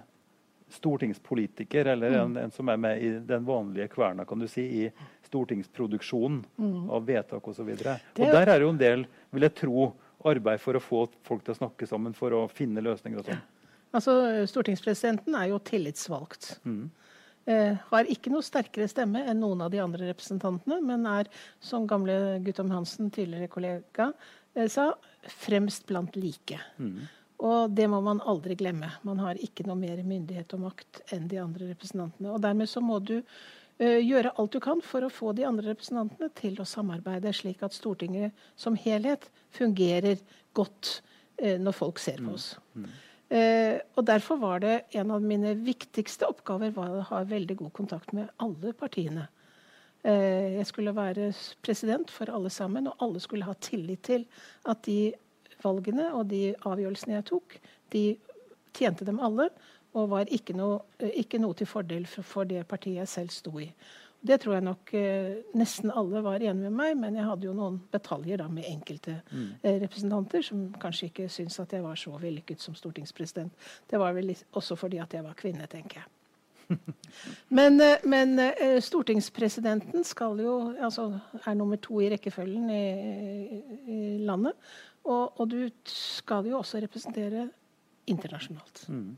[0.72, 2.20] stortingspolitiker, eller mm.
[2.22, 6.90] en, en, som er med i den vanlige kverna, kan du si, i stortingsproduksjonen mm.
[6.90, 7.70] av vedtak osv.
[7.70, 9.92] Og, så og der er jo en del, vil jeg tro,
[10.26, 13.42] arbeid for å få folk til å snakke sammen for å finne løsninger og sånn.
[13.94, 14.14] Altså,
[14.50, 16.56] Stortingspresidenten er jo tillitsvalgt.
[16.66, 16.88] Mm.
[17.46, 21.30] Eh, har ikke noe sterkere stemme enn noen av de andre representantene, men er,
[21.62, 24.08] som gamle Guttorm Hansen, tidligere kollega,
[24.56, 24.90] eh, sa,
[25.44, 26.58] fremst blant like.
[26.82, 27.06] Mm.
[27.44, 28.88] Og det må man aldri glemme.
[29.04, 32.32] Man har ikke noe mer myndighet og makt enn de andre representantene.
[32.32, 35.74] Og dermed så må du uh, gjøre alt du kan for å få de andre
[35.74, 40.22] representantene til å samarbeide, slik at Stortinget som helhet fungerer
[40.56, 41.00] godt
[41.42, 42.54] uh, når folk ser på oss.
[42.72, 42.88] Mm.
[43.26, 47.74] Uh, og Derfor var det en av mine viktigste oppgaver var å ha veldig god
[47.76, 49.28] kontakt med alle partiene.
[50.06, 51.32] Jeg skulle være
[51.66, 54.22] president for alle sammen, og alle skulle ha tillit til
[54.70, 55.08] at de
[55.64, 57.58] valgene og de avgjørelsene jeg tok,
[57.92, 58.04] de
[58.76, 59.50] tjente dem alle.
[59.96, 60.82] Og var ikke noe,
[61.16, 63.70] ikke noe til fordel for, for, det partiet jeg selv sto i.
[64.26, 67.54] Det tror jeg nok eh, nesten alle var enige med meg, men jeg hadde jo
[67.56, 69.46] noen detaljer da med enkelte mm.
[69.62, 73.54] eh, representanter som kanskje ikke syntes at jeg var så vellykket som stortingspresident.
[73.88, 76.10] Det var vel også fordi at jeg var kvinne, tenker jeg.
[77.48, 82.82] Men, eh, men eh, stortingspresidenten skal jo, altså, er nummer to i rekkefølgen i,
[83.86, 84.56] i landet.
[85.06, 87.48] Og, og, du skal jo også representere
[88.10, 88.86] internasjonalt.
[88.90, 89.12] Mm.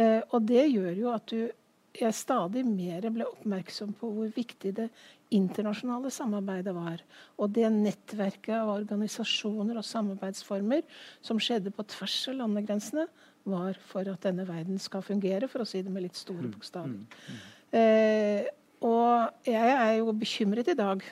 [0.00, 1.50] Eh, og det gjør jo at du
[1.92, 4.86] jeg stadig mer ble oppmerksom på hvor viktig det
[5.32, 7.02] internasjonale samarbeidet var.
[7.36, 10.86] Og det nettverket av organisasjoner og samarbeidsformer
[11.24, 13.06] som skjedde på tvers av landegrensene,
[13.42, 16.52] var for at denne verden skal fungere, for å si det med litt store mm.
[16.86, 16.92] Mm.
[17.02, 17.40] Mm.
[17.80, 18.44] Eh,
[18.86, 21.02] og jeg er jo bekymret i dag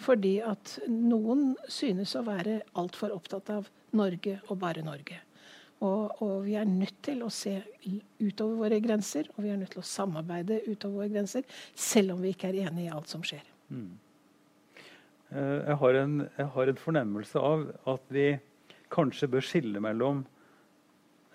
[0.00, 5.20] fordi at noen synes å være altfor opptatt av Norge og bare Norge.
[5.84, 7.58] Og, og, vi er nødt til å se
[8.22, 11.44] utover våre grenser, og vi er nødt til å samarbeide utover våre grenser,
[11.76, 13.44] selv om vi ikke er enig i alt som skjer.
[13.68, 13.90] Mm.
[15.36, 18.26] Jeg, har en, jeg har en fornemmelse av at vi
[18.94, 20.24] kanskje bør skille mellom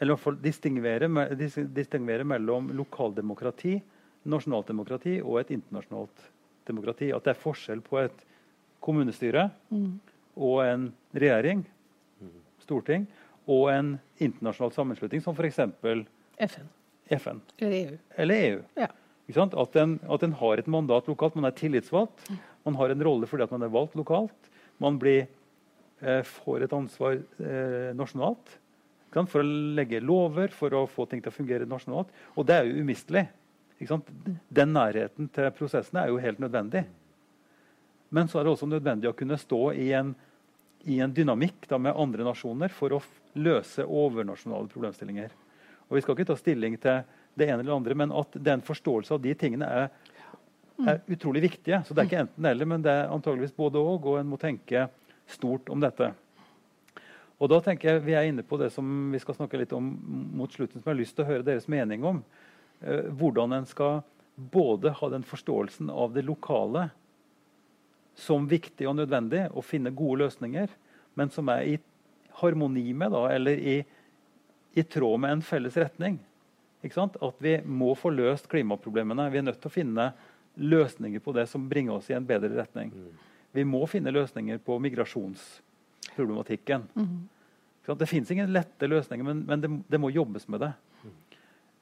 [0.01, 1.07] eller i hvert fall distingvere,
[1.77, 3.75] distingvere mellom lokaldemokrati,
[4.33, 6.23] nasjonalt demokrati og et internasjonalt
[6.65, 7.11] demokrati.
[7.13, 8.23] At det er forskjell på et
[8.81, 9.89] kommunestyre mm.
[10.41, 11.65] og en regjering,
[12.63, 13.05] storting,
[13.49, 15.59] og en internasjonal sammenslutning som f.eks.
[16.41, 16.69] FN.
[17.11, 17.41] FN.
[17.59, 17.99] Eller EU.
[18.23, 18.63] Eller EU.
[18.79, 18.89] Ja.
[19.31, 21.37] At en, at en, har et mandat lokalt.
[21.39, 22.25] Man er tillitsvalgt.
[22.67, 24.49] Man har en rolle fordi at man er valgt lokalt.
[24.81, 25.27] Man blir,
[26.01, 28.57] eh, får et ansvar eh, nasjonalt
[29.11, 32.07] for å legge lover, for å få ting til å fungere nasjonalt.
[32.37, 33.27] Og det er jo umistelig.
[33.81, 36.85] Den nærheten til prosessene er jo helt nødvendig.
[38.11, 40.11] Men så er det også nødvendig å kunne stå i en,
[40.83, 43.01] i en dynamikk da, med andre nasjoner for å
[43.39, 45.31] løse overnasjonale problemstillinger.
[45.87, 47.05] Og Vi skal ikke ta stilling til
[47.39, 49.87] det ene eller andre, men at den forståelse av de tingene er,
[50.83, 51.79] er utrolig viktige.
[51.87, 54.39] Så det er ikke enten eller, men det er antageligvis både og, og en må
[54.41, 54.89] tenke
[55.31, 56.11] stort om dette.
[57.41, 59.87] Og da tenker jeg Vi er inne på det som vi skal snakke litt om
[60.37, 62.23] mot slutten, som jeg har lyst til å høre deres mening om.
[62.81, 64.01] Eh, hvordan en skal
[64.35, 66.89] både ha den forståelsen av det lokale
[68.17, 70.73] som viktig og nødvendig, å finne gode løsninger,
[71.19, 71.79] men som er i
[72.41, 73.85] harmoni med, da, eller i,
[74.73, 76.19] i tråd med en felles retning.
[76.81, 79.29] At vi må få løst klimaproblemene.
[79.29, 80.11] Vi er nødt til å finne
[80.55, 82.91] løsninger på det som bringer oss i en bedre retning.
[82.93, 83.11] Mm.
[83.51, 86.87] Vi må finne løsninger på migrasjonsproblematikken.
[86.95, 87.29] Mm.
[87.97, 90.71] Det fins ingen lette løsninger, men, men det, det, må jobbes med det.
[91.03, 91.11] Mm.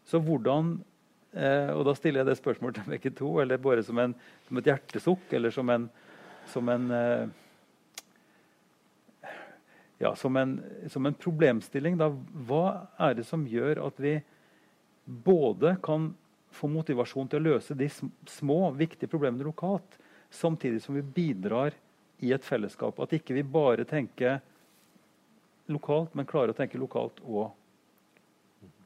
[0.09, 0.71] Så hvordan
[1.33, 4.15] eh, Og da stiller jeg det spørsmålet til begge to, eller bare som, en,
[4.47, 5.89] som et hjertesukk, eller som en,
[6.49, 7.29] som en eh,
[9.99, 11.97] ja, som en, som en problemstilling.
[11.99, 12.07] Da,
[12.47, 14.15] hva er det som gjør at vi
[15.05, 16.13] både kan
[16.55, 17.89] få motivasjon til å løse de
[18.29, 19.99] små, viktige problemene lokalt,
[20.31, 21.75] samtidig som vi bidrar
[22.23, 22.99] i et fellesskap.
[22.99, 24.39] At ikke vi bare tenker
[25.69, 27.51] lokalt, men klarer å tenke lokalt og,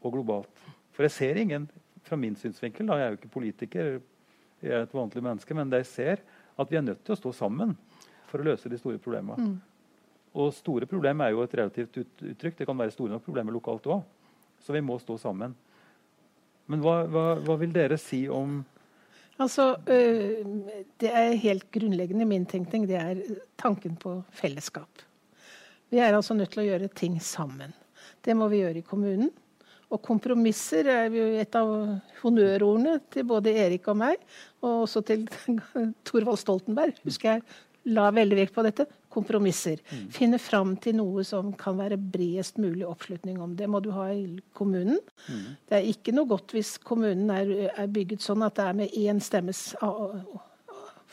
[0.02, 0.66] og globalt.
[0.94, 1.70] For jeg ser ingen
[2.04, 3.94] fra min synsvinkel, da, jeg er jo ikke politiker,
[4.64, 6.26] jeg er et vanlig menneske, men det jeg ser
[6.60, 7.76] at vi er nødt til å stå sammen
[8.30, 9.54] for å løse de store problemene.
[9.54, 9.56] Mm.
[10.34, 12.58] Og store problemer er jo et relativt uttrykk.
[12.58, 14.02] Det kan være store nok problemer lokalt òg.
[14.64, 15.54] Så vi må stå sammen.
[16.72, 18.62] Men hva, hva, hva vil dere si om
[19.42, 19.72] Altså,
[21.02, 22.86] Det er helt grunnleggende i min tenkning.
[22.88, 23.22] Det er
[23.58, 25.02] tanken på fellesskap.
[25.90, 27.74] Vi er altså nødt til å gjøre ting sammen.
[28.24, 29.32] Det må vi gjøre i kommunen.
[29.94, 31.70] Og kompromisser er jo et av
[32.24, 34.24] honnørordene til både Erik og meg,
[34.64, 35.28] og også til
[36.08, 36.98] Thorvald Stoltenberg.
[37.06, 37.46] husker jeg
[37.92, 38.86] la veldig vekt på dette.
[39.14, 39.82] Kompromisser.
[39.92, 40.06] Mm.
[40.14, 43.58] Finne fram til noe som kan være bredest mulig oppslutning om.
[43.60, 44.98] Det må du ha i kommunen.
[45.28, 45.44] Mm.
[45.70, 48.98] Det er ikke noe godt hvis kommunen er, er, bygget sånn at det er med
[48.98, 49.74] én stemmes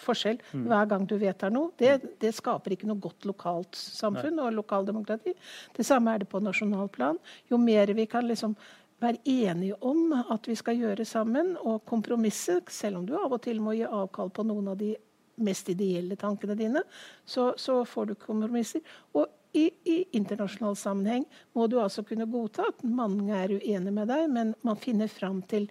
[0.02, 0.66] forskjell mm.
[0.70, 1.72] hver gang du vedtar noe.
[1.78, 5.34] Det, det, skaper ikke noe godt lokalt samfunn og lokaldemokrati.
[5.76, 7.20] Det samme er det på nasjonalplan.
[7.50, 8.56] Jo mer vi kan liksom
[9.00, 13.40] være enige om at vi skal gjøre sammen, og kompromisse, selv om du av og
[13.44, 14.94] til må gi avkall på noen av de
[15.40, 16.82] mest ideelle tankene dine,
[17.24, 18.84] så, så får du kompromisser.
[19.16, 19.24] Og
[19.56, 21.24] i, i, internasjonal sammenheng
[21.56, 25.40] må du altså kunne godta at mange er uenige med deg, men man finner fram
[25.50, 25.66] til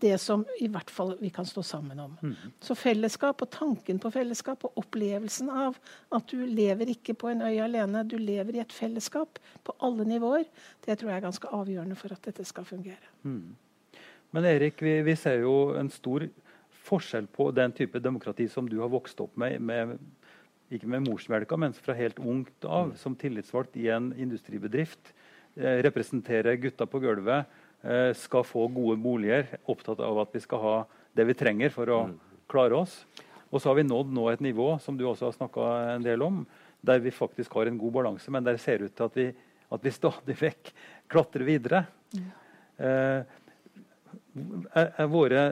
[0.00, 2.16] det som i hvert fall vi kan stå sammen om.
[2.22, 2.34] Mm.
[2.62, 5.78] Så fellesskap og tanken på fellesskap og opplevelsen av
[6.14, 10.06] at du lever ikke på en øy alene, du lever i et fellesskap på alle
[10.08, 10.46] nivåer,
[10.86, 13.14] det tror jeg er ganske avgjørende for at dette skal fungere.
[13.22, 13.56] Mm.
[14.36, 16.26] Men Erik, vi, vi ser jo en stor
[16.88, 19.96] forskjell på den type demokrati som du har vokst opp med, med
[20.72, 22.96] ikke med morsmelka, men fra helt ungt av, mm.
[23.00, 25.14] som tillitsvalgt i en industribedrift.
[25.56, 27.48] Eh, representere gutta på gulvet,
[28.18, 29.52] skal få gode boliger.
[29.70, 30.76] Opptatt av at vi skal ha
[31.14, 32.16] det vi trenger for å mm.
[32.50, 32.96] klare oss.
[33.48, 36.24] Og så har vi nådd nå et nivå som du også har snakka en del
[36.26, 36.42] om,
[36.80, 39.28] der vi faktisk har en god balanse, men der det ser ut til at vi,
[39.74, 40.72] at vi stadig vekk
[41.10, 41.84] klatrer videre.
[42.14, 42.28] Ja.
[42.78, 43.20] Eh,
[44.74, 45.42] er, er våre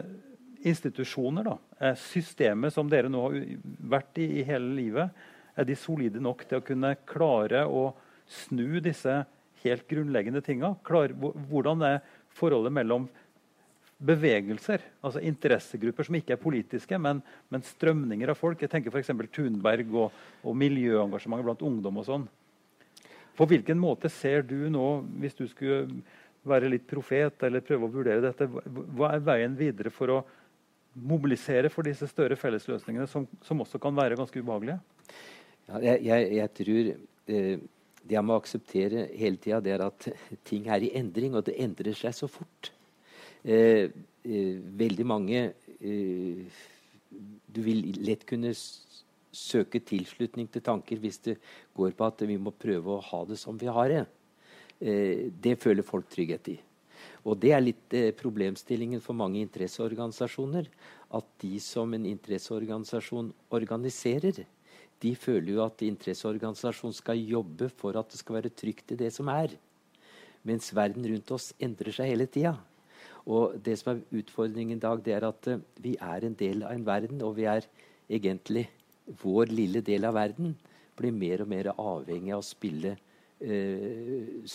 [0.66, 3.38] institusjoner, da, systemet som dere nå har
[3.96, 5.24] vært i i hele livet,
[5.56, 7.88] er de solide nok til å kunne klare å
[8.28, 9.22] snu disse
[9.62, 10.74] helt grunnleggende tinga?
[10.84, 12.00] Hvordan er
[12.36, 13.08] forholdet mellom
[13.96, 18.60] bevegelser, altså interessegrupper som ikke er politiske, men, men strømninger av folk?
[18.60, 19.12] Jeg tenker f.eks.
[19.32, 22.26] Thunberg og, og miljøengasjementet blant ungdom og sånn.
[23.36, 24.86] På hvilken måte ser du nå,
[25.20, 26.02] hvis du skulle
[26.46, 30.20] være litt profet eller prøve å vurdere dette, hva er veien videre for å
[30.96, 34.78] mobilisere for disse større fellesløsningene, som, som også kan være ganske ubehagelige?
[35.66, 36.92] Ja, jeg, jeg, jeg, tror
[37.34, 37.64] eh,
[38.06, 40.08] det jeg må akseptere hele tida, er at
[40.46, 42.70] ting er i endring, og det endrer seg så fort.
[43.44, 43.90] Eh,
[44.26, 45.40] eh, veldig mange
[45.78, 46.62] eh,
[47.46, 48.50] Du vil lett kunne
[49.36, 51.36] søke tilslutning til tanker hvis det
[51.76, 54.04] går på at vi må prøve å ha det som vi har det.
[54.80, 56.56] Eh, det føler folk trygghet i.
[57.26, 60.68] Og det er litt eh, problemstillingen for mange interesseorganisasjoner.
[61.16, 64.44] At de som en interesseorganisasjon organiserer,
[65.02, 69.12] de føler jo at interesseorganisasjonen skal jobbe for at det skal være trygt i det
[69.14, 69.52] som er.
[70.46, 72.54] Mens verden rundt oss endrer seg hele tida.
[73.26, 76.62] Og det som er utfordringen i dag, det er at uh, vi er en del
[76.62, 77.66] av en verden, og vi er
[78.06, 78.68] egentlig
[79.22, 80.54] vår lille del av verden
[80.96, 84.54] blir mer og mer avhengig av å spille uh,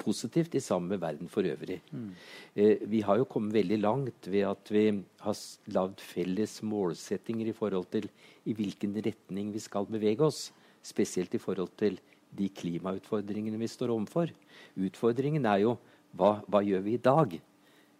[0.00, 1.80] positivt i sammen med verden for øvrig.
[1.92, 2.08] Mm.
[2.56, 4.86] Eh, vi har jo kommet veldig langt ved at vi
[5.20, 5.42] har
[5.76, 8.08] lagd felles målsettinger i forhold til
[8.48, 10.48] i hvilken retning vi skal bevege oss.
[10.82, 14.30] Spesielt i forhold til de klimautfordringene vi står overfor.
[14.78, 15.76] Utfordringen er jo
[16.16, 17.38] hva, hva gjør vi i dag?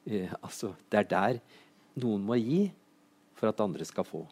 [0.06, 1.40] Eh, altså, det er der
[2.00, 2.64] noen må gi
[3.36, 4.24] for at andre skal få.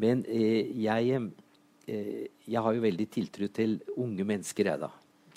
[0.00, 1.20] Men eh, jeg,
[1.86, 4.90] eh, jeg har jo veldig tiltro til unge mennesker, jeg, da.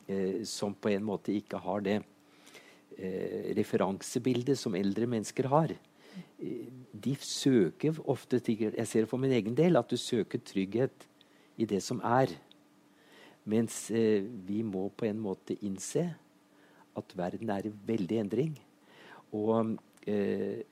[0.08, 5.74] Eh, som på en måte ikke har det eh, referansebildet som eldre mennesker har.
[5.74, 11.08] Eh, de søker ofte Jeg ser det for min egen del, at du søker trygghet
[11.58, 12.30] i det som er.
[13.46, 16.16] Mens vi må på en måte innse
[16.98, 18.56] at verden er i veldig endring.
[19.32, 19.78] Og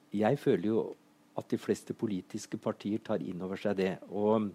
[0.10, 0.96] jeg føler jo
[1.38, 3.92] at de fleste politiske partier tar inn over seg det.
[4.10, 4.50] Og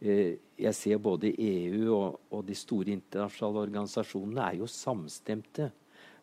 [0.00, 5.68] jeg ser både EU og, og, de store internasjonale organisasjonene er jo samstemte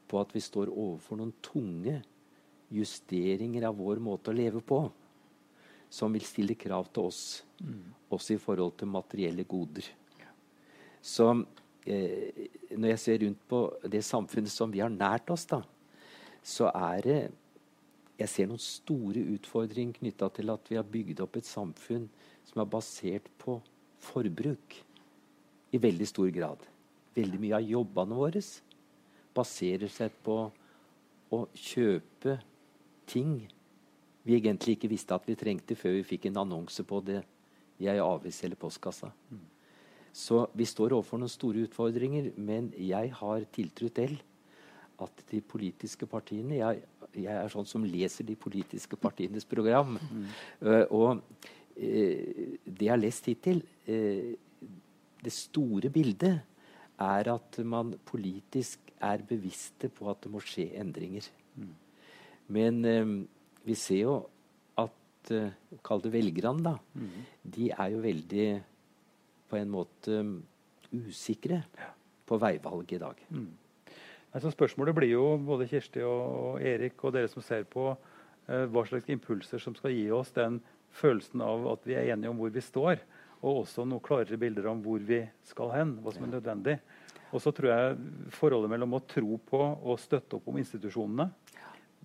[0.10, 2.00] på at vi står overfor noen tunge
[2.74, 4.82] justeringer av vår måte å leve på.
[5.94, 7.22] Som vil stille krav til oss,
[7.62, 8.10] mm.
[8.12, 9.86] også i forhold til materielle goder.
[11.00, 11.30] Så
[11.86, 15.62] eh, når jeg ser rundt på det samfunnet som vi har nært oss, da,
[16.44, 17.20] så er det
[18.18, 22.08] Jeg ser noen store utfordringer knytta til at vi har bygd opp et samfunn
[22.48, 23.60] som er basert på
[24.08, 24.78] forbruk
[25.74, 26.64] i veldig stor grad.
[27.18, 28.42] Veldig mye av jobbene våre
[29.38, 30.38] baserer seg på
[31.34, 32.38] å kjøpe
[33.10, 33.42] ting
[34.28, 37.22] vi egentlig ikke visste at vi trengte før vi fikk en annonse på det
[37.80, 39.08] i ei avis eller postkassa.
[39.32, 39.46] Mm.
[40.12, 44.18] Så vi står overfor noen store utfordringer, men jeg har tiltro til
[45.00, 46.82] at de politiske partiene jeg,
[47.14, 49.96] jeg, er sånn som leser de politiske partienes program.
[49.96, 50.26] Mm.
[50.66, 51.48] Uh, og
[51.78, 54.32] det jeg har lest hittil uh,
[55.22, 56.40] Det store bildet
[56.98, 61.28] er at man politisk er bevisste på at det må skje endringer.
[61.54, 61.74] Mm.
[62.50, 62.80] Men
[63.68, 64.16] vi ser jo
[64.82, 65.30] at
[65.86, 66.74] Kall det velgerne, da.
[66.98, 67.28] Mm.
[67.44, 68.48] De er jo veldig
[69.50, 70.34] på en måte um,
[70.92, 71.62] usikre
[72.28, 73.22] på veivalg i dag.
[73.30, 73.50] Mm.
[74.36, 77.90] Altså spørsmålet blir jo, både Kirsti og Erik og dere som ser på,
[78.48, 80.60] eh, hva slags impulser som skal gi oss den
[80.98, 83.02] følelsen av at vi er enige om hvor vi står,
[83.44, 86.78] og også noe klarere bilder om hvor vi skal hen, hva som er nødvendig.
[87.36, 87.98] Og så tror jeg
[88.34, 91.28] forholdet mellom å tro på og støtte opp om institusjonene,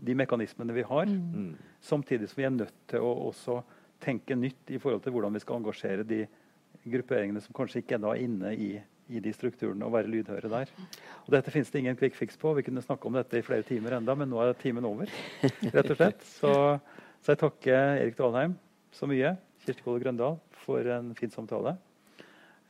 [0.03, 1.53] de mekanismene vi har, mm.
[1.84, 3.61] samtidig som vi er nødt til å også
[4.03, 6.24] tenke nytt i forhold til hvordan vi skal engasjere de
[6.82, 8.70] grupperingene som kanskje ikke er da inne i,
[9.12, 10.72] i, de strukturene, og være lydhøre der.
[11.22, 12.57] Og Dette finnes det ingen quick fix på.
[12.59, 15.12] Vi kunne snakke om dette i flere timer enda, men nå er timen over.
[15.45, 16.26] rett og slett.
[16.40, 16.53] Så,
[17.22, 18.57] så jeg takker Erik Dalheim
[18.93, 19.30] så mye,
[19.64, 21.72] Kirsti Kolle Grøndal, for en fin samtale.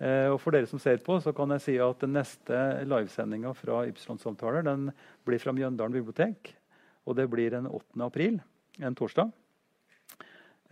[0.02, 2.56] Eh, og For dere som ser på, så kan jeg si at den neste
[2.88, 4.82] livesendinga fra Ypsilon-samtaler den
[5.26, 6.38] blir fra Mjøndalen bibliotek.
[7.06, 8.06] Og det blir den 8.
[8.06, 8.34] april,
[8.82, 9.28] en torsdag.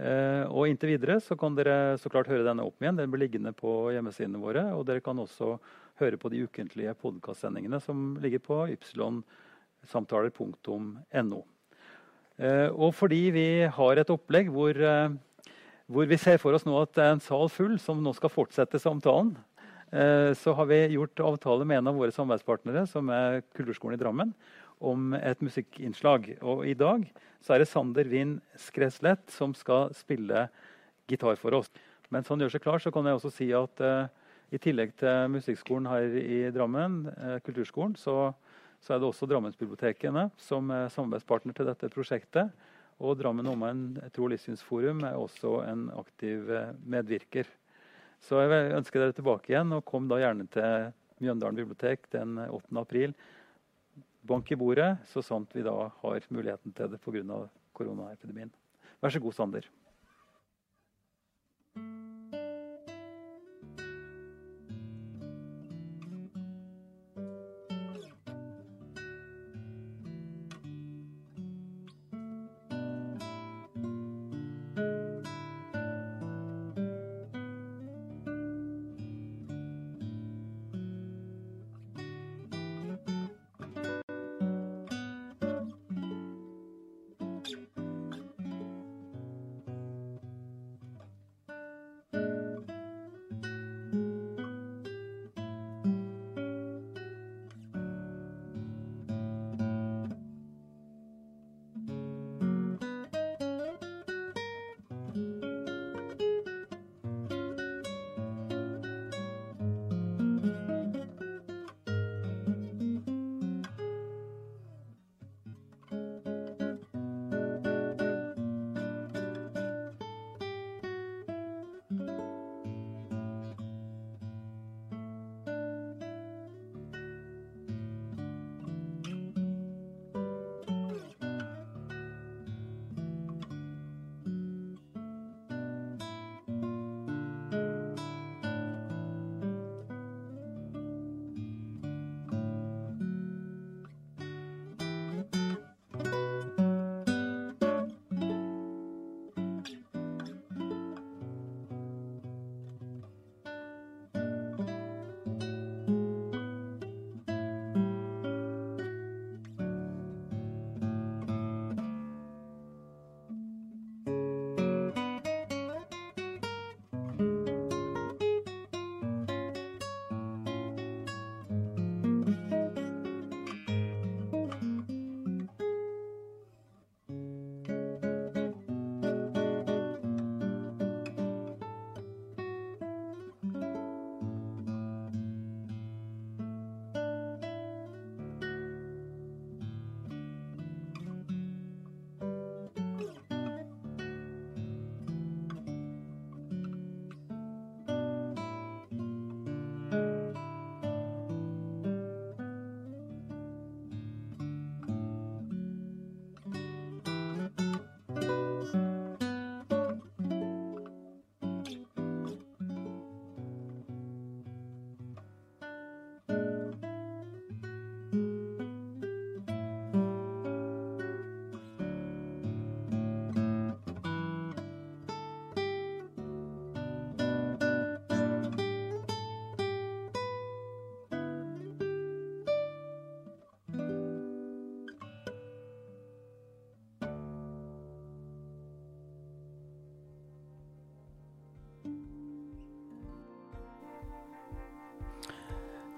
[0.01, 2.99] Eh, og Inntil videre så kan dere så klart høre denne opp igjen.
[2.99, 4.63] Den blir liggende på hjemmesidene våre.
[4.75, 5.59] Og dere kan også
[6.01, 11.41] høre på de ukentlige podkastsendingene som ligger på ypsilonsamtaler.no.
[12.41, 14.75] Eh, og fordi vi har et opplegg hvor,
[15.91, 18.33] hvor, vi ser for oss nå at det er en sal full som nå skal
[18.33, 19.35] fortsette samtalen,
[20.39, 24.31] så har vi gjort avtale med en av våre samarbeidspartnere, som er Kulturskolen i Drammen,
[24.81, 26.29] om et musikkinnslag.
[26.41, 27.05] Og i dag
[27.45, 30.47] så er det Sander Wind Skreslett som skal spille
[31.11, 31.71] gitar for oss.
[32.11, 34.09] Mens han gjør seg klar, så kan jeg også si at uh,
[34.51, 38.33] i tillegg til musikkskolen her i Drammen, uh, kulturskolen, så,
[38.81, 42.51] så, er det også Drammensbibliotekene som er samarbeidspartner til dette prosjektet.
[43.01, 47.49] Og Drammen Omegn tro- og livssynsforum er også en aktiv uh, medvirker.
[48.21, 50.91] Så jeg ønsker dere tilbake igjen, og kom da gjerne til
[51.21, 52.77] Mjøndalen bibliotek den 8.
[52.81, 53.15] april
[54.27, 57.47] bank i bordet, så sant vi da har muligheten til det pga.
[57.73, 58.51] koronaepidemien.
[59.01, 59.65] Vær så god, Sander.